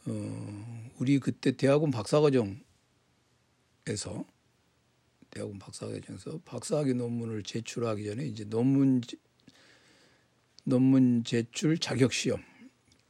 어, 0.07 0.91
우리 0.99 1.21
그때 1.21 1.53
대학원 1.53 1.93
박사과정에서 1.93 2.65
대학원 5.31 5.59
박사과정에서 5.61 6.41
박사학위 6.45 6.95
논문을 6.95 7.45
제출하기 7.45 8.05
전에 8.05 8.27
이제 8.27 8.45
논문 8.45 9.01
논문 10.65 11.23
제출 11.23 11.79
자격 11.79 12.13
시험. 12.13 12.43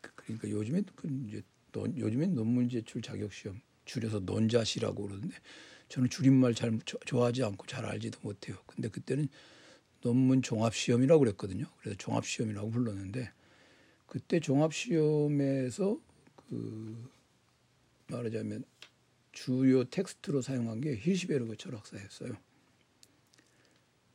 그러니까 0.02 0.50
요즘에 0.50 0.82
그 0.94 1.09
이제 1.26 1.42
요즘에 1.75 2.26
논문 2.26 2.68
제출 2.68 3.00
자격 3.00 3.32
시험 3.32 3.61
줄여서 3.87 4.20
논자시라고 4.20 5.06
그러는데 5.06 5.35
저는 5.90 6.09
줄임말 6.09 6.54
잘 6.54 6.78
좋아하지 7.04 7.42
않고 7.42 7.66
잘 7.66 7.85
알지도 7.85 8.20
못해요. 8.23 8.56
근데 8.66 8.88
그때는 8.88 9.28
논문 10.02 10.40
종합 10.40 10.75
시험이라고 10.75 11.18
그랬거든요. 11.20 11.66
그래서 11.80 11.97
종합 11.99 12.25
시험이라고 12.25 12.70
불렀는데 12.70 13.31
그때 14.07 14.40
종합 14.40 14.72
시험에서 14.72 16.00
그 16.37 17.11
말하자면 18.07 18.64
주요 19.33 19.85
텍스트로 19.85 20.42
사용한 20.42 20.81
게 20.81 20.96
힐시베르그 20.96 21.57
철학사였어요. 21.57 22.35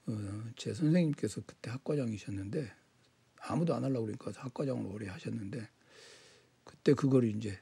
어, 0.08 0.44
제 0.56 0.74
선생님께서 0.74 1.42
그때 1.46 1.72
학과장이셨는데 1.72 2.72
아무도 3.42 3.76
안 3.76 3.84
하려고 3.84 4.06
그러니까 4.06 4.32
학과장을 4.36 4.86
오래 4.86 5.08
하셨는데 5.08 5.68
그때 6.64 6.94
그걸 6.94 7.26
이제 7.26 7.60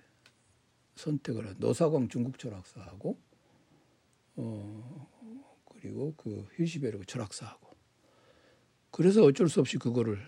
선택을 0.96 1.48
한 1.48 1.56
노사광 1.58 2.10
중국 2.10 2.38
철학사하고 2.38 3.18
어 4.36 5.08
그리고 5.66 6.14
그 6.18 6.48
힐시베르그 6.56 7.06
철학사하고 7.06 7.76
그래서 8.92 9.24
어쩔 9.24 9.50
수 9.50 9.60
없이 9.60 9.78
그거를 9.78 10.20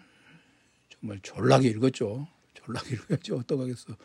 정말 0.90 1.20
졸라게 1.22 1.70
읽었죠. 1.70 2.28
졸라게 2.54 2.96
읽어야지 2.96 3.32
어떡하겠어. 3.34 3.96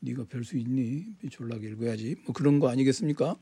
네가 0.00 0.24
별 0.24 0.44
수 0.44 0.56
있니? 0.58 1.16
졸라게 1.30 1.68
읽어야지. 1.70 2.16
뭐 2.24 2.34
그런 2.34 2.58
거 2.58 2.68
아니겠습니까? 2.68 3.36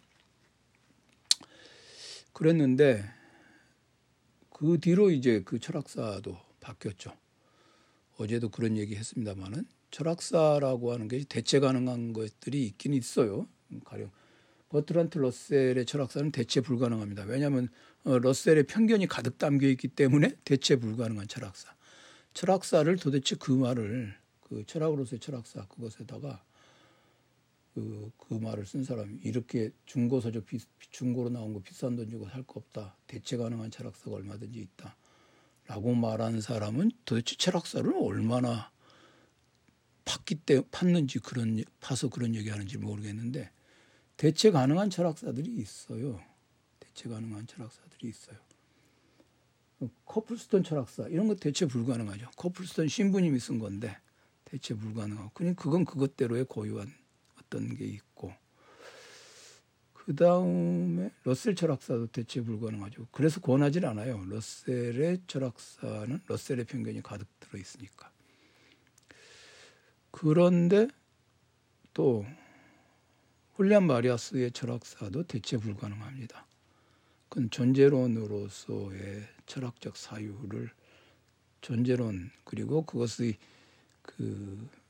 그랬는데 2.33 3.05
그 4.51 4.79
뒤로 4.81 5.11
이제 5.11 5.43
그 5.45 5.59
철학사도 5.59 6.39
바뀌었죠. 6.61 7.13
어제도 8.19 8.49
그런 8.49 8.77
얘기 8.77 8.95
했습니다만은 8.95 9.67
철학사라고 9.91 10.93
하는 10.93 11.09
게 11.09 11.25
대체 11.29 11.59
가능한 11.61 12.13
것들이 12.13 12.65
있긴 12.67 12.95
있어요. 12.95 13.49
가령 13.85 14.11
버트란트 14.73 15.19
러셀의 15.19 15.85
철학사는 15.85 16.33
대체 16.33 16.63
불가능합니다. 16.63 17.25
왜냐하면 17.25 17.69
어, 18.05 18.19
러셀의 18.19 18.65
편견이 18.65 19.07
가득 19.07 19.37
담겨 19.37 19.69
있기 19.69 19.89
때문에 19.89 20.35
대체 20.45 20.77
불가능한 20.77 21.29
철학사. 21.29 21.75
철학사를 22.33 22.97
도대체 22.97 23.37
그 23.39 23.53
말을 23.53 24.15
그 24.41 24.65
철학으로서의 24.67 25.21
철학사 25.21 25.67
그것에다가 25.67 26.43
그, 27.75 28.11
그 28.17 28.35
말을 28.35 28.65
쓴 28.67 28.83
사람이 28.85 29.21
이렇게 29.23 29.71
중고서적 29.85 30.47
비, 30.47 30.59
중고로 30.91 31.29
나온 31.29 31.53
거 31.53 31.61
비싼 31.61 31.95
돈 31.97 32.09
주고 32.09 32.27
살 32.29 32.43
거 32.43 32.55
없다. 32.61 32.97
대체 33.07 33.37
가능한 33.37 33.71
철학사가 33.71 34.17
얼마든지 34.17 34.59
있다. 34.59 34.97
라고 35.67 35.95
말한 35.95 36.41
사람은 36.41 36.91
도대체 37.05 37.37
철학사를 37.37 37.93
얼마나 37.95 38.73
팠기 40.07 40.41
때 40.45 40.61
팠는지 40.61 41.23
그런 41.23 41.63
파서 41.81 42.09
그런 42.09 42.35
얘기하는지 42.35 42.79
모르겠는데 42.79 43.51
대체 44.23 44.53
가능한 44.53 44.89
철학사들이 44.89 45.51
있어요. 45.51 46.23
대체 46.79 47.09
가능한 47.09 47.49
철학사들이 47.49 48.09
있어요. 48.09 48.37
커플스톤 50.05 50.63
철학사 50.63 51.09
이런 51.09 51.27
거 51.27 51.35
대체 51.35 51.67
불가능하죠. 51.67 52.31
커플스톤 52.37 52.87
신부님이 52.87 53.41
쓴 53.41 53.59
건데 53.59 53.99
대체 54.45 54.75
불가능하고 54.75 55.31
그냥 55.35 55.57
그건 55.57 55.85
그것대로의 55.85 56.45
고유한 56.45 56.95
어떤 57.41 57.75
게 57.75 57.85
있고 57.85 58.33
그 59.93 60.15
다음에 60.15 61.11
러셀 61.25 61.57
철학사도 61.57 62.07
대체 62.07 62.43
불가능하죠. 62.43 63.09
그래서 63.11 63.41
권하지 63.41 63.85
않아요. 63.85 64.25
러셀의 64.25 65.23
철학사는 65.27 66.21
러셀의 66.29 66.67
편견이 66.67 67.03
가득 67.03 67.27
들어 67.41 67.59
있으니까. 67.59 68.13
그런데 70.13 70.87
또 71.93 72.25
훌리안 73.55 73.87
마리아스의 73.87 74.53
철학사도 74.53 75.25
대체 75.25 75.57
불가능합니다. 75.57 76.47
그건 77.29 77.51
존재론으로서의 77.51 79.29
철학적 79.47 79.97
사유를 79.97 80.71
존재론 81.61 82.31
그리고 82.45 82.85
그것의 82.85 83.37
그 84.03 84.83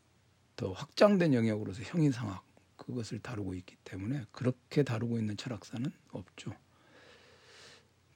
더 0.63 0.71
확장된 0.71 1.35
영역으로서 1.35 1.83
형이상학 1.83 2.45
그것을 2.77 3.19
다루고 3.19 3.55
있기 3.55 3.75
때문에 3.83 4.27
그렇게 4.31 4.85
다루고 4.85 5.19
있는 5.19 5.37
철학사는 5.37 5.91
없죠. 6.11 6.55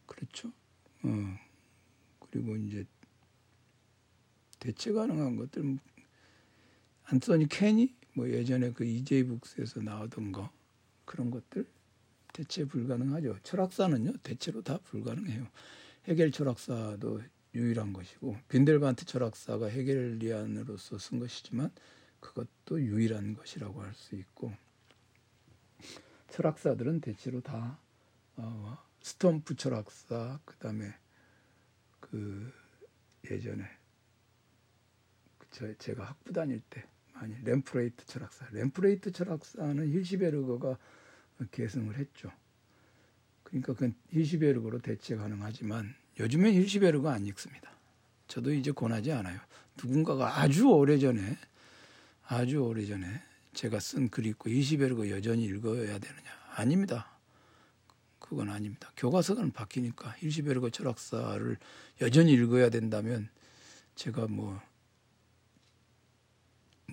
그렇죠. 0.07 0.53
어. 1.03 1.39
그리고 2.21 2.57
이제 2.57 2.85
대체 4.61 4.93
가능한 4.93 5.35
것들 5.35 5.79
안소니 7.05 7.49
케니 7.49 7.97
뭐 8.17 8.29
예전에 8.31 8.73
그 8.73 8.85
이제이 8.85 9.25
북스에서 9.25 9.83
나오던 9.83 10.33
거 10.33 10.51
그런 11.05 11.31
것들 11.31 11.67
대체 12.33 12.65
불가능하죠. 12.65 13.39
철학사는요 13.43 14.15
대체로 14.23 14.63
다 14.63 14.79
불가능해요. 14.85 15.47
헤겔 16.05 16.31
철학사도 16.33 17.21
유일한 17.55 17.93
것이고 17.93 18.37
빈델반트 18.49 19.05
철학사가 19.05 19.67
Hegelian으로서 19.67 20.99
쓴 20.99 21.19
것이지만 21.19 21.71
그것도 22.21 22.81
유일한 22.81 23.35
것이라고 23.35 23.83
할 23.83 23.93
수 23.95 24.15
있고 24.17 24.53
철학사들은 26.31 27.01
대체로 27.03 27.41
다 27.43 27.79
어, 28.37 28.79
스톰프 29.01 29.57
철학사 29.57 30.41
그다음에 30.47 30.95
그 32.01 32.51
예전에 33.31 33.65
저 35.51 35.73
제가 35.79 36.05
학부 36.05 36.33
다닐 36.33 36.61
때 36.71 36.87
많이 37.17 37.35
램프레히트 37.45 38.05
철학사 38.07 38.47
램프레히트 38.53 39.13
철학사는 39.13 39.93
힐쉬베르거가 39.93 40.79
계승을 41.51 41.97
했죠. 41.99 42.31
그러니까 43.43 43.73
그건 43.73 43.95
hir시베르그로 44.13 44.81
대체 44.81 45.17
가능하지만 45.17 45.95
요즘엔 46.19 46.55
hir시베르그 46.55 47.09
안 47.09 47.27
읽습니다. 47.27 47.71
저도 48.29 48.53
이제 48.53 48.73
권하지 48.73 49.13
않아요. 49.13 49.39
누군가가 49.77 50.41
아주 50.41 50.69
오래전에 50.69 51.37
아주 52.27 52.59
오래전에 52.59 53.07
제가 53.55 53.81
쓴 53.81 54.09
글이 54.09 54.31
있고 54.31 54.51
hir시베르그 54.51 55.11
여전히 55.11 55.45
읽어야 55.45 55.99
되느냐? 55.99 56.31
아닙니다. 56.55 57.11
그건 58.19 58.51
아닙니다. 58.51 58.91
교과서는 58.97 59.53
바뀌니까 59.53 60.11
hir시베르그 60.11 60.71
철학사를 60.71 61.57
여전히 62.01 62.33
읽어야 62.33 62.71
된다면 62.71 63.29
제가 63.95 64.27
뭐, 64.27 64.61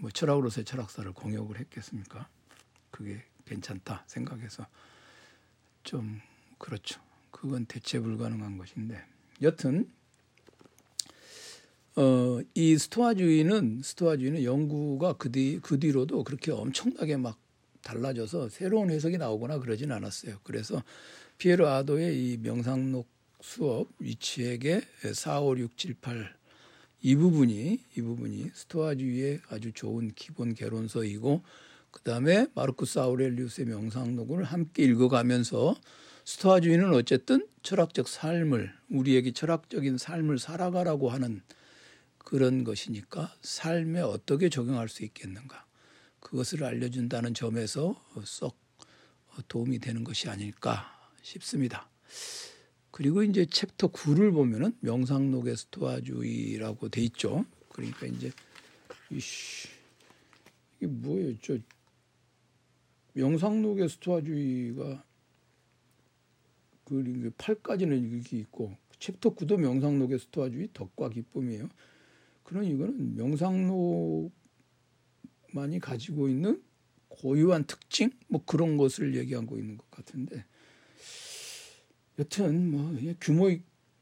뭐 0.03 0.11
철학으로서의 0.11 0.65
철학사를 0.65 1.09
공역을 1.13 1.57
했겠습니까? 1.59 2.27
그게 2.91 3.23
괜찮다 3.45 4.03
생각해서 4.05 4.67
좀 5.83 6.19
그렇죠. 6.57 6.99
그건 7.31 7.65
대체 7.65 8.01
불가능한 8.01 8.57
것인데 8.57 9.01
여튼 9.41 9.89
어, 11.95 12.41
이 12.53 12.77
스토아주의는 12.77 13.81
스토아주의는 13.81 14.43
연구가 14.43 15.13
그, 15.13 15.31
뒤, 15.31 15.61
그 15.63 15.79
뒤로도 15.79 16.25
그렇게 16.25 16.51
엄청나게 16.51 17.15
막 17.15 17.39
달라져서 17.81 18.49
새로운 18.49 18.89
해석이 18.89 19.17
나오거나 19.17 19.59
그러진 19.59 19.93
않았어요. 19.93 20.39
그래서 20.43 20.83
피에르 21.37 21.65
아도의 21.65 22.33
이 22.33 22.37
명상록 22.39 23.07
수업 23.39 23.87
위치에게 23.99 24.81
4, 25.13 25.39
5, 25.39 25.57
6, 25.59 25.77
7, 25.77 25.93
8 26.01 26.35
이 27.05 27.17
부분이 27.17 27.83
이 27.97 28.01
부분이 28.01 28.51
스토아주의의 28.53 29.41
아주 29.49 29.73
좋은 29.73 30.13
기본 30.15 30.53
개론서이고 30.53 31.43
그다음에 31.91 32.47
마르쿠스 32.55 32.97
아우렐리우스의 32.97 33.67
명상록을 33.67 34.45
함께 34.45 34.83
읽어가면서 34.85 35.75
스토아주의는 36.23 36.93
어쨌든 36.93 37.45
철학적 37.61 38.07
삶을 38.07 38.73
우리에게 38.89 39.33
철학적인 39.33 39.97
삶을 39.97 40.39
살아가라고 40.39 41.09
하는 41.09 41.41
그런 42.19 42.63
것이니까 42.63 43.35
삶에 43.41 43.99
어떻게 43.99 44.47
적용할 44.47 44.87
수 44.87 45.03
있겠는가 45.03 45.65
그것을 46.21 46.63
알려준다는 46.63 47.33
점에서 47.33 48.01
썩 48.23 48.57
도움이 49.49 49.79
되는 49.79 50.05
것이 50.05 50.29
아닐까 50.29 51.09
싶습니다. 51.21 51.89
그리고 52.93 53.23
이제 53.23 53.43
챕터 53.43 53.87
9를 53.87 54.31
보면은 54.31 54.77
명상록의 54.81 55.57
스토아주의라고 55.57 56.89
돼 56.89 57.01
있죠. 57.01 57.43
그러니까 57.69 58.05
이제 58.05 58.31
이씨 59.09 59.67
이게 60.77 60.85
뭐예요? 60.85 61.35
저 61.41 61.57
명상록의 63.13 63.89
스토아주의가 63.89 65.03
그 66.83 67.31
8까지는 67.35 68.19
이게 68.19 68.37
있고 68.37 68.77
챕터 68.99 69.33
9도 69.33 69.59
명상록의 69.59 70.19
스토아주의 70.19 70.69
덕과 70.71 71.09
기쁨이에요. 71.09 71.69
그런 72.43 72.63
이거는 72.65 73.15
명상록만이 73.15 74.29
가지고 75.81 76.29
있는 76.29 76.61
고유한 77.07 77.63
특징 77.63 78.11
뭐 78.27 78.43
그런 78.45 78.77
것을 78.77 79.15
얘기하고 79.15 79.57
있는 79.57 79.77
것 79.77 79.89
같은데 79.89 80.45
여튼 82.19 82.71
뭐 82.71 82.95
규모 83.19 83.49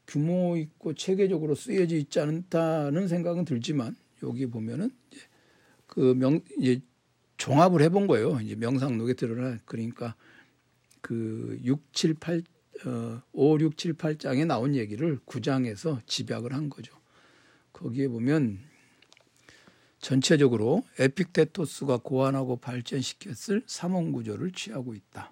규모 0.07 0.57
있고 0.57 0.93
체계적으로 0.93 1.55
쓰여져 1.55 1.95
있지 1.95 2.19
않다는 2.19 3.07
생각은 3.07 3.45
들지만 3.45 3.95
여기 4.23 4.45
보면은 4.45 4.91
이제 5.09 5.21
그명 5.87 6.41
이제 6.59 6.81
종합을 7.37 7.81
해본 7.81 8.07
거예요. 8.07 8.39
이제 8.41 8.55
명상록에 8.55 9.13
들어라 9.13 9.57
그러니까 9.65 10.15
그 11.01 11.59
6, 11.63 11.93
7, 11.93 12.13
8 12.15 12.43
어, 12.85 13.21
5, 13.31 13.59
6, 13.59 13.77
7, 13.77 13.93
8장에 13.93 14.45
나온 14.45 14.75
얘기를 14.75 15.19
9장에서 15.25 16.05
집약을 16.05 16.53
한 16.53 16.69
거죠. 16.69 16.95
거기에 17.73 18.07
보면 18.07 18.59
전체적으로 19.99 20.83
에픽테토스가 20.99 21.97
고안하고 21.97 22.57
발전시켰을 22.57 23.63
삼원 23.67 24.11
구조를 24.11 24.51
취하고 24.51 24.95
있다. 24.95 25.31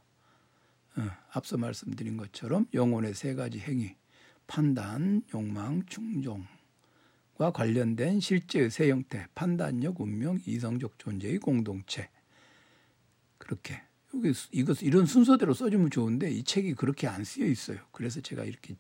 어, 0.98 1.10
앞서 1.32 1.58
말씀드린 1.58 2.18
것처럼 2.18 2.68
영혼의 2.74 3.14
세 3.14 3.34
가지 3.36 3.60
행위, 3.60 3.96
판단, 4.48 5.22
욕망, 5.34 5.86
충종과 5.86 7.52
관련된 7.54 8.20
실제의 8.20 8.72
세 8.72 8.90
형태, 8.90 9.28
판단력, 9.36 10.02
운명, 10.02 10.40
이성적 10.46 10.98
존재의 10.98 11.38
공동체. 11.38 12.10
그렇게 13.38 13.82
여기 14.14 14.34
이것 14.52 14.82
이런 14.82 15.06
순서대로 15.06 15.54
써주면 15.54 15.92
좋은데 15.92 16.32
이 16.32 16.44
책이 16.44 16.74
그렇게 16.74 17.08
안 17.08 17.24
쓰여 17.24 17.46
있어요. 17.46 17.80
그래서 17.92 18.22
제가 18.22 18.44
이렇게 18.44 18.76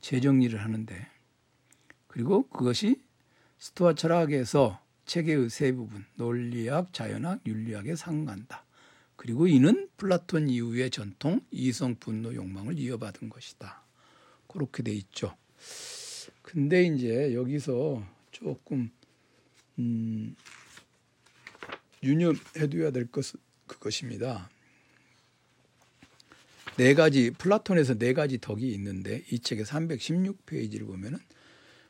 재정리를 0.00 0.58
하는데 0.58 1.06
그리고 2.06 2.48
그것이 2.48 3.02
스토아 3.58 3.94
철학에서 3.94 4.80
체계의 5.06 5.50
세 5.50 5.72
부분 5.72 6.04
논리학, 6.14 6.92
자연학, 6.92 7.40
윤리학에 7.46 7.94
상응한다. 7.96 8.63
그리고 9.24 9.46
이는 9.46 9.88
플라톤 9.96 10.50
이후의 10.50 10.90
전통 10.90 11.40
이성 11.50 11.94
분노 11.94 12.34
욕망을 12.34 12.78
이어받은 12.78 13.30
것이다. 13.30 13.82
그렇게 14.46 14.82
돼 14.82 14.92
있죠. 14.92 15.34
근데 16.42 16.82
이제 16.82 17.32
여기서 17.32 18.06
조금 18.32 18.90
음, 19.78 20.36
유념해둬야 22.02 22.90
될 22.90 23.06
것은 23.06 23.40
그것입니다. 23.66 24.50
네 26.76 26.92
가지 26.92 27.30
플라톤에서 27.30 27.94
네 27.94 28.12
가지 28.12 28.38
덕이 28.38 28.70
있는데 28.74 29.24
이 29.30 29.38
책의 29.38 29.64
316페이지를 29.64 30.86
보면은 30.86 31.18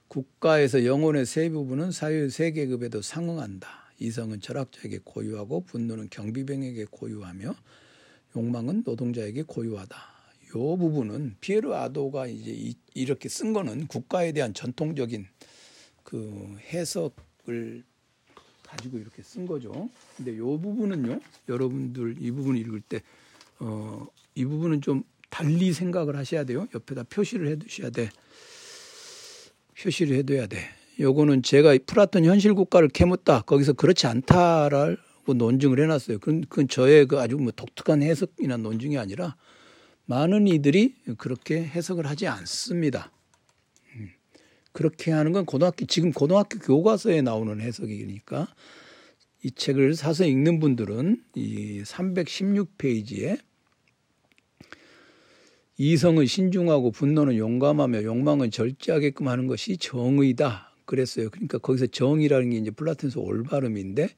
국가에서 0.07 0.85
영혼의 0.85 1.27
세 1.27 1.49
부분은 1.49 1.91
사유 1.91 2.31
세 2.31 2.53
계급에도 2.53 3.03
상응한다. 3.03 3.84
이성은 3.99 4.41
철학자에게 4.41 5.01
고유하고 5.05 5.65
분노는 5.65 6.09
경비병에게 6.11 6.87
고유하며 6.91 7.55
욕망은 8.37 8.83
노동자에게 8.85 9.43
고유하다. 9.43 9.97
요 10.57 10.77
부분은 10.77 11.37
피에르 11.41 11.73
아도가 11.73 12.27
이제 12.27 12.75
이렇게 12.95 13.29
쓴 13.29 13.53
거는 13.53 13.87
국가에 13.87 14.33
대한 14.33 14.55
전통적인 14.55 15.27
그 16.03 16.57
해석을 16.61 17.83
가지고 18.63 18.99
이렇게 18.99 19.23
쓴 19.23 19.47
거죠. 19.47 19.89
근데 20.17 20.37
요 20.37 20.59
부분은요, 20.59 21.21
여러분들 21.49 22.17
이 22.21 22.31
부분 22.31 22.57
읽을 22.57 22.81
때, 22.81 23.03
어, 23.61 24.07
이 24.35 24.45
부분은 24.45 24.81
좀 24.81 25.05
달리 25.31 25.73
생각을 25.73 26.17
하셔야 26.17 26.45
돼요. 26.45 26.69
옆에다 26.75 27.05
표시를 27.05 27.49
해 27.49 27.57
두셔야 27.57 27.91
돼. 27.91 28.11
표시를 29.81 30.17
해 30.17 30.23
둬야 30.23 30.47
돼. 30.47 30.59
요거는 31.01 31.43
제가 31.43 31.77
플라톤 31.87 32.25
현실 32.25 32.55
국가를 32.55 32.89
캐묻다 32.89 33.43
거기서 33.43 33.73
그렇지 33.73 34.07
않다라고 34.07 35.35
논증을 35.35 35.81
해놨어요. 35.81 36.19
그건, 36.19 36.43
그건 36.43 36.69
저의 36.69 37.07
그 37.07 37.21
아주 37.21 37.37
뭐 37.37 37.53
독특한 37.53 38.03
해석이나 38.03 38.57
논증이 38.59 38.99
아니라 38.99 39.37
많은 40.07 40.47
이들이 40.47 40.95
그렇게 41.19 41.65
해석을 41.65 42.07
하지 42.07 42.27
않습니다. 42.27 43.11
음. 43.97 44.11
그렇게 44.73 45.11
하는 45.11 45.33
건 45.33 45.45
고등학교 45.47 45.87
지금 45.87 46.13
고등학교 46.13 46.59
교과서에 46.59 47.23
나오는 47.23 47.61
해석이니까 47.61 48.49
이 49.43 49.51
책을 49.51 49.95
사서 49.95 50.25
읽는 50.25 50.61
분들은 50.61 51.23
이 51.35 51.83
316페이지에 51.83 53.39
이성은 55.77 56.27
신중하고 56.27 56.93
분노는 56.93 57.37
용감하며 57.37 58.05
욕망은 58.05 58.51
절제하게끔 58.53 59.27
하는 59.27 59.47
것이 59.49 59.77
정의다. 59.77 60.74
그랬어요. 60.85 61.31
그러니까 61.31 61.59
거기서 61.59 61.87
정의라는 61.87 62.51
게 62.51 62.57
이제 62.59 62.71
플라톤에서 62.71 63.21
올바름인데 63.21 64.09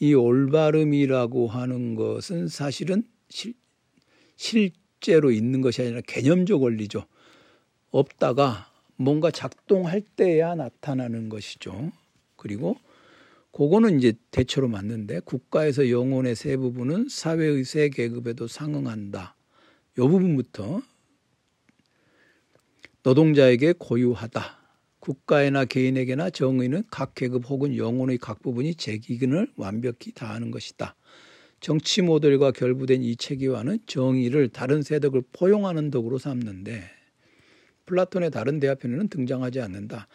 이 0.00 0.14
올바름이라고 0.14 1.48
하는 1.48 1.94
것은 1.94 2.48
사실은 2.48 3.04
실, 3.28 3.54
실제로 4.36 5.30
있는 5.30 5.60
것이 5.60 5.82
아니라 5.82 6.00
개념적 6.06 6.62
원리죠. 6.62 7.06
없다가 7.90 8.70
뭔가 8.96 9.30
작동할 9.30 10.00
때야 10.00 10.54
나타나는 10.54 11.28
것이죠. 11.28 11.92
그리고 12.36 12.76
그거는 13.52 13.98
이제 13.98 14.12
대처로 14.30 14.68
맞는데 14.68 15.20
국가에서 15.20 15.88
영혼의 15.88 16.34
세 16.36 16.56
부분은 16.58 17.08
사회의 17.08 17.64
세 17.64 17.88
계급에도 17.88 18.46
상응한다. 18.46 19.34
요 19.98 20.08
부분부터 20.08 20.82
노동자에게 23.02 23.72
고유하다. 23.78 24.55
국가에나 25.06 25.66
개인에게나 25.66 26.30
정의는 26.30 26.82
각 26.90 27.14
계급 27.14 27.48
혹은 27.48 27.76
영혼의 27.76 28.18
각 28.18 28.42
부분이 28.42 28.74
제 28.74 28.98
기근을 28.98 29.52
완벽히 29.54 30.10
다하는 30.10 30.50
것이다. 30.50 30.96
정치 31.60 32.02
모델과 32.02 32.50
결부된 32.50 33.04
이 33.04 33.14
체계화는 33.14 33.78
정의를 33.86 34.48
다른 34.48 34.82
세덕을 34.82 35.22
포용하는 35.32 35.92
덕으로 35.92 36.18
삼는데 36.18 36.90
플라톤의 37.86 38.32
다른 38.32 38.58
대화편에는 38.58 39.08
등장하지 39.08 39.60
않는다. 39.60 40.08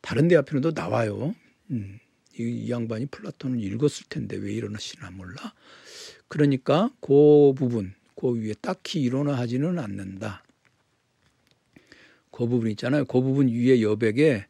다른 0.00 0.26
대화편에도 0.26 0.72
나와요. 0.72 1.36
음, 1.70 2.00
이, 2.36 2.42
이 2.42 2.70
양반이 2.70 3.06
플라톤을 3.06 3.62
읽었을 3.62 4.06
텐데 4.08 4.36
왜 4.36 4.54
이러시나 4.54 5.12
몰라. 5.12 5.54
그러니까 6.26 6.90
그 7.00 7.52
부분 7.54 7.94
그 8.16 8.34
위에 8.34 8.54
딱히 8.60 9.02
일어나 9.02 9.34
하지는 9.34 9.78
않는다. 9.78 10.42
그 12.32 12.46
부분 12.48 12.70
있잖아요. 12.72 13.04
그 13.04 13.20
부분 13.20 13.48
위에 13.48 13.82
여백에 13.82 14.46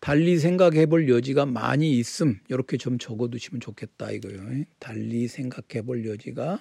달리 0.00 0.38
생각해 0.38 0.86
볼 0.86 1.08
여지가 1.08 1.46
많이 1.46 1.92
있음. 1.98 2.40
이렇게 2.48 2.78
좀 2.78 2.98
적어 2.98 3.28
두시면 3.28 3.60
좋겠다 3.60 4.10
이거요. 4.10 4.40
달리 4.78 5.28
생각해 5.28 5.82
볼 5.84 6.06
여지가 6.06 6.58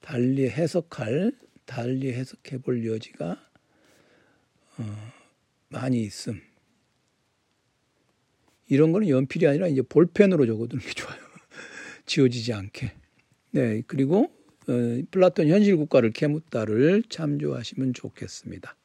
달리 0.00 0.48
해석할 0.48 1.32
달리 1.66 2.12
해석해 2.12 2.58
볼 2.58 2.86
여지가 2.86 3.38
어, 4.78 5.12
많이 5.68 6.02
있음. 6.02 6.40
이런 8.68 8.92
거는 8.92 9.08
연필이 9.08 9.46
아니라 9.46 9.66
이제 9.66 9.82
볼펜으로 9.82 10.46
적어두는 10.46 10.84
게 10.84 10.92
좋아요. 10.92 11.18
지워지지 12.06 12.52
않게. 12.52 12.92
네, 13.50 13.82
그리고 13.86 14.30
어, 14.68 15.02
플라톤 15.10 15.48
현실 15.48 15.76
국가를 15.76 16.12
캐묻다를 16.12 17.02
참조하시면 17.08 17.94
좋겠습니다. 17.94 18.76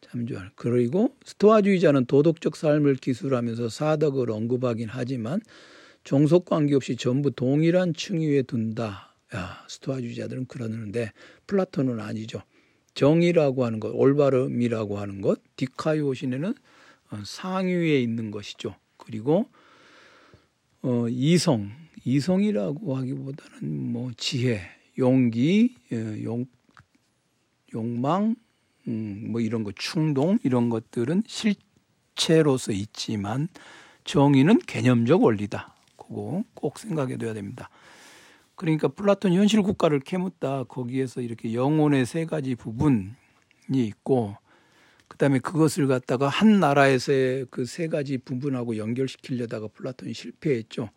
참조할. 0.00 0.50
그리고 0.54 1.16
스토아주의자는 1.24 2.06
도덕적 2.06 2.56
삶을 2.56 2.96
기술하면서 2.96 3.68
사덕을 3.68 4.30
언급하긴 4.30 4.88
하지만 4.90 5.40
종속 6.04 6.46
관계없이 6.46 6.96
전부 6.96 7.30
동일한 7.30 7.94
층위에 7.94 8.42
둔다. 8.42 9.14
야, 9.34 9.64
스토아주의자들은 9.68 10.46
그러는데 10.46 11.12
플라톤은 11.46 12.00
아니죠. 12.00 12.42
정의라고 12.94 13.64
하는 13.64 13.78
것, 13.78 13.90
올바름이라고 13.90 14.98
하는 14.98 15.20
것, 15.20 15.40
디카이오 15.56 16.14
신에는 16.14 16.54
어, 17.10 17.18
상위에 17.24 18.00
있는 18.00 18.30
것이죠. 18.30 18.74
그리고 18.96 19.48
어, 20.82 21.06
이성, 21.08 21.70
이성이라고 22.04 22.96
하기보다는 22.96 23.92
뭐 23.92 24.10
지혜, 24.16 24.62
용기, 24.98 25.76
예, 25.92 26.22
용, 26.24 26.46
욕망, 27.74 28.34
음, 28.88 29.28
뭐 29.30 29.40
이런 29.40 29.64
거 29.64 29.72
충동 29.76 30.38
이런 30.42 30.68
것들은 30.70 31.22
실체로서 31.26 32.72
있지만 32.72 33.48
정의는 34.04 34.58
개념적 34.66 35.22
원리다. 35.22 35.74
그거 35.96 36.42
꼭 36.54 36.78
생각해 36.78 37.16
둬야 37.18 37.34
됩니다. 37.34 37.70
그러니까 38.56 38.88
플라톤 38.88 39.32
현실 39.32 39.62
국가를 39.62 40.00
캐묻다 40.00 40.64
거기에서 40.64 41.20
이렇게 41.22 41.54
영혼의 41.54 42.04
세 42.06 42.26
가지 42.26 42.54
부분이 42.54 43.12
있고 43.72 44.36
그다음에 45.08 45.38
그것을 45.40 45.86
갖다가 45.86 46.28
한 46.28 46.60
나라에서의 46.60 47.46
그 47.50 47.64
세 47.66 47.88
가지 47.88 48.18
부분하고 48.18 48.76
연결시키려다가 48.76 49.68
플라톤이 49.68 50.12
실패했죠. 50.14 50.90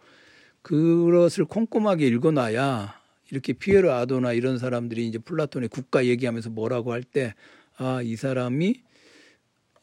그것을 0.61 1.45
꼼꼼하게 1.45 2.07
읽어놔야 2.07 2.95
이렇게 3.31 3.53
피에르 3.53 3.89
아도나 3.91 4.33
이런 4.33 4.57
사람들이 4.59 5.07
이제 5.07 5.17
플라톤의 5.19 5.69
국가 5.69 6.05
얘기하면서 6.05 6.49
뭐라고 6.51 6.91
할 6.93 7.03
때 7.03 7.33
아, 7.83 8.01
이 8.01 8.15
사람이 8.15 8.81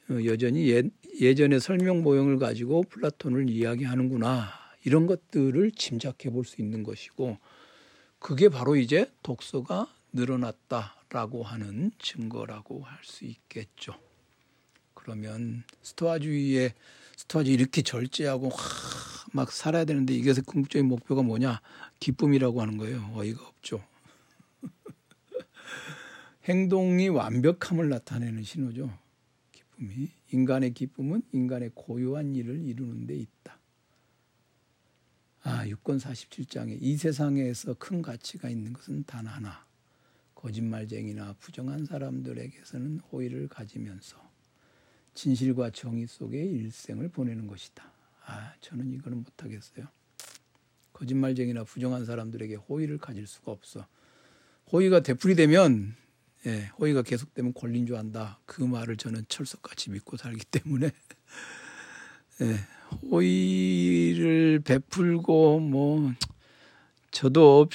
어, 0.08 0.24
여전히 0.24 0.70
예, 0.70 0.82
예전의 1.20 1.60
설명 1.60 2.02
모형을 2.02 2.38
가지고 2.38 2.82
플라톤을 2.84 3.50
이야기하는구나. 3.50 4.48
이런 4.84 5.06
것들을 5.06 5.72
짐작해 5.72 6.30
볼 6.30 6.44
수 6.46 6.62
있는 6.62 6.82
것이고 6.82 7.36
그게 8.18 8.48
바로 8.48 8.76
이제 8.76 9.12
독서가 9.22 9.94
늘어났다라고 10.14 11.42
하는 11.42 11.90
증거라고 11.98 12.82
할 12.84 12.98
수 13.04 13.26
있겠죠. 13.26 13.94
그러면 14.94 15.64
스토아주의의 15.82 16.72
스토아주의 17.16 17.54
이렇게 17.54 17.82
절제하고 17.82 18.50
막 19.32 19.52
살아야 19.52 19.84
되는데 19.84 20.14
이것의 20.14 20.42
궁극적인 20.46 20.86
목표가 20.88 21.22
뭐냐? 21.22 21.60
기쁨이라고 22.00 22.62
하는 22.62 22.78
거예요. 22.78 23.10
어이가 23.14 23.46
없죠. 23.46 23.84
행동이 26.44 27.08
완벽함을 27.08 27.88
나타내는 27.88 28.42
신호죠. 28.42 28.90
기쁨이 29.52 30.10
인간의 30.32 30.72
기쁨은 30.72 31.22
인간의 31.32 31.72
고유한 31.74 32.34
일을 32.34 32.64
이루는 32.66 33.06
데 33.06 33.16
있다. 33.16 33.58
아, 35.42 35.64
6권 35.66 36.00
47장에 36.00 36.78
이 36.80 36.96
세상에서 36.96 37.74
큰 37.74 38.02
가치가 38.02 38.48
있는 38.48 38.72
것은 38.72 39.04
단 39.04 39.26
하나. 39.26 39.66
거짓말쟁이나 40.34 41.34
부정한 41.34 41.84
사람들에게서는 41.84 43.00
호의를 43.00 43.48
가지면서 43.48 44.16
진실과 45.12 45.70
정의 45.70 46.06
속에 46.06 46.42
일생을 46.42 47.08
보내는 47.10 47.46
것이다. 47.46 47.92
아, 48.24 48.54
저는 48.60 48.90
이거는 48.92 49.18
못하겠어요. 49.18 49.86
거짓말쟁이나 50.94 51.64
부정한 51.64 52.04
사람들에게 52.04 52.54
호의를 52.54 52.98
가질 52.98 53.26
수가 53.26 53.52
없어. 53.52 53.86
호의가 54.72 55.00
되풀이되면 55.00 55.96
예, 56.46 56.70
호의가 56.78 57.02
계속되면 57.02 57.52
권리인 57.52 57.86
줄 57.86 57.96
안다. 57.96 58.40
그 58.46 58.62
말을 58.62 58.96
저는 58.96 59.24
철석같이 59.28 59.90
믿고 59.90 60.16
살기 60.16 60.46
때문에 60.46 60.90
예, 62.40 62.56
호의를 63.02 64.60
베풀고 64.60 65.60
뭐 65.60 66.12
저도 67.10 67.60
없, 67.60 67.72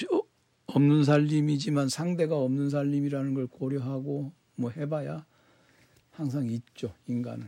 없는 0.66 1.04
살림이지만 1.04 1.90
상대가 1.90 2.38
없는 2.38 2.70
살림이라는 2.70 3.34
걸 3.36 3.48
고려하고 3.48 4.34
뭐 4.56 4.72
해봐야 4.72 5.26
항상 6.12 6.50
있죠 6.50 6.94
인간은 7.08 7.48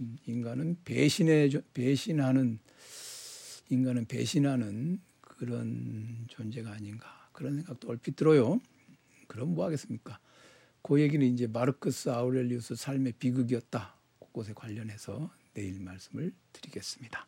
음, 0.00 0.18
인간은 0.26 0.78
배신해 0.84 1.50
배신하는 1.72 2.58
인간은 3.70 4.06
배신하는 4.06 5.00
그런 5.20 6.24
존재가 6.28 6.72
아닌가 6.72 7.28
그런 7.32 7.54
생각도 7.54 7.88
얼핏 7.88 8.16
들어요. 8.16 8.60
그럼 9.28 9.54
뭐 9.54 9.64
하겠습니까? 9.66 10.18
그 10.88 11.02
얘기는 11.02 11.26
이제 11.26 11.46
마르크스 11.46 12.08
아우렐리우스 12.08 12.74
삶의 12.74 13.12
비극이었다. 13.18 13.94
그것에 14.20 14.54
관련해서 14.54 15.30
내일 15.52 15.80
말씀을 15.80 16.32
드리겠습니다. 16.54 17.26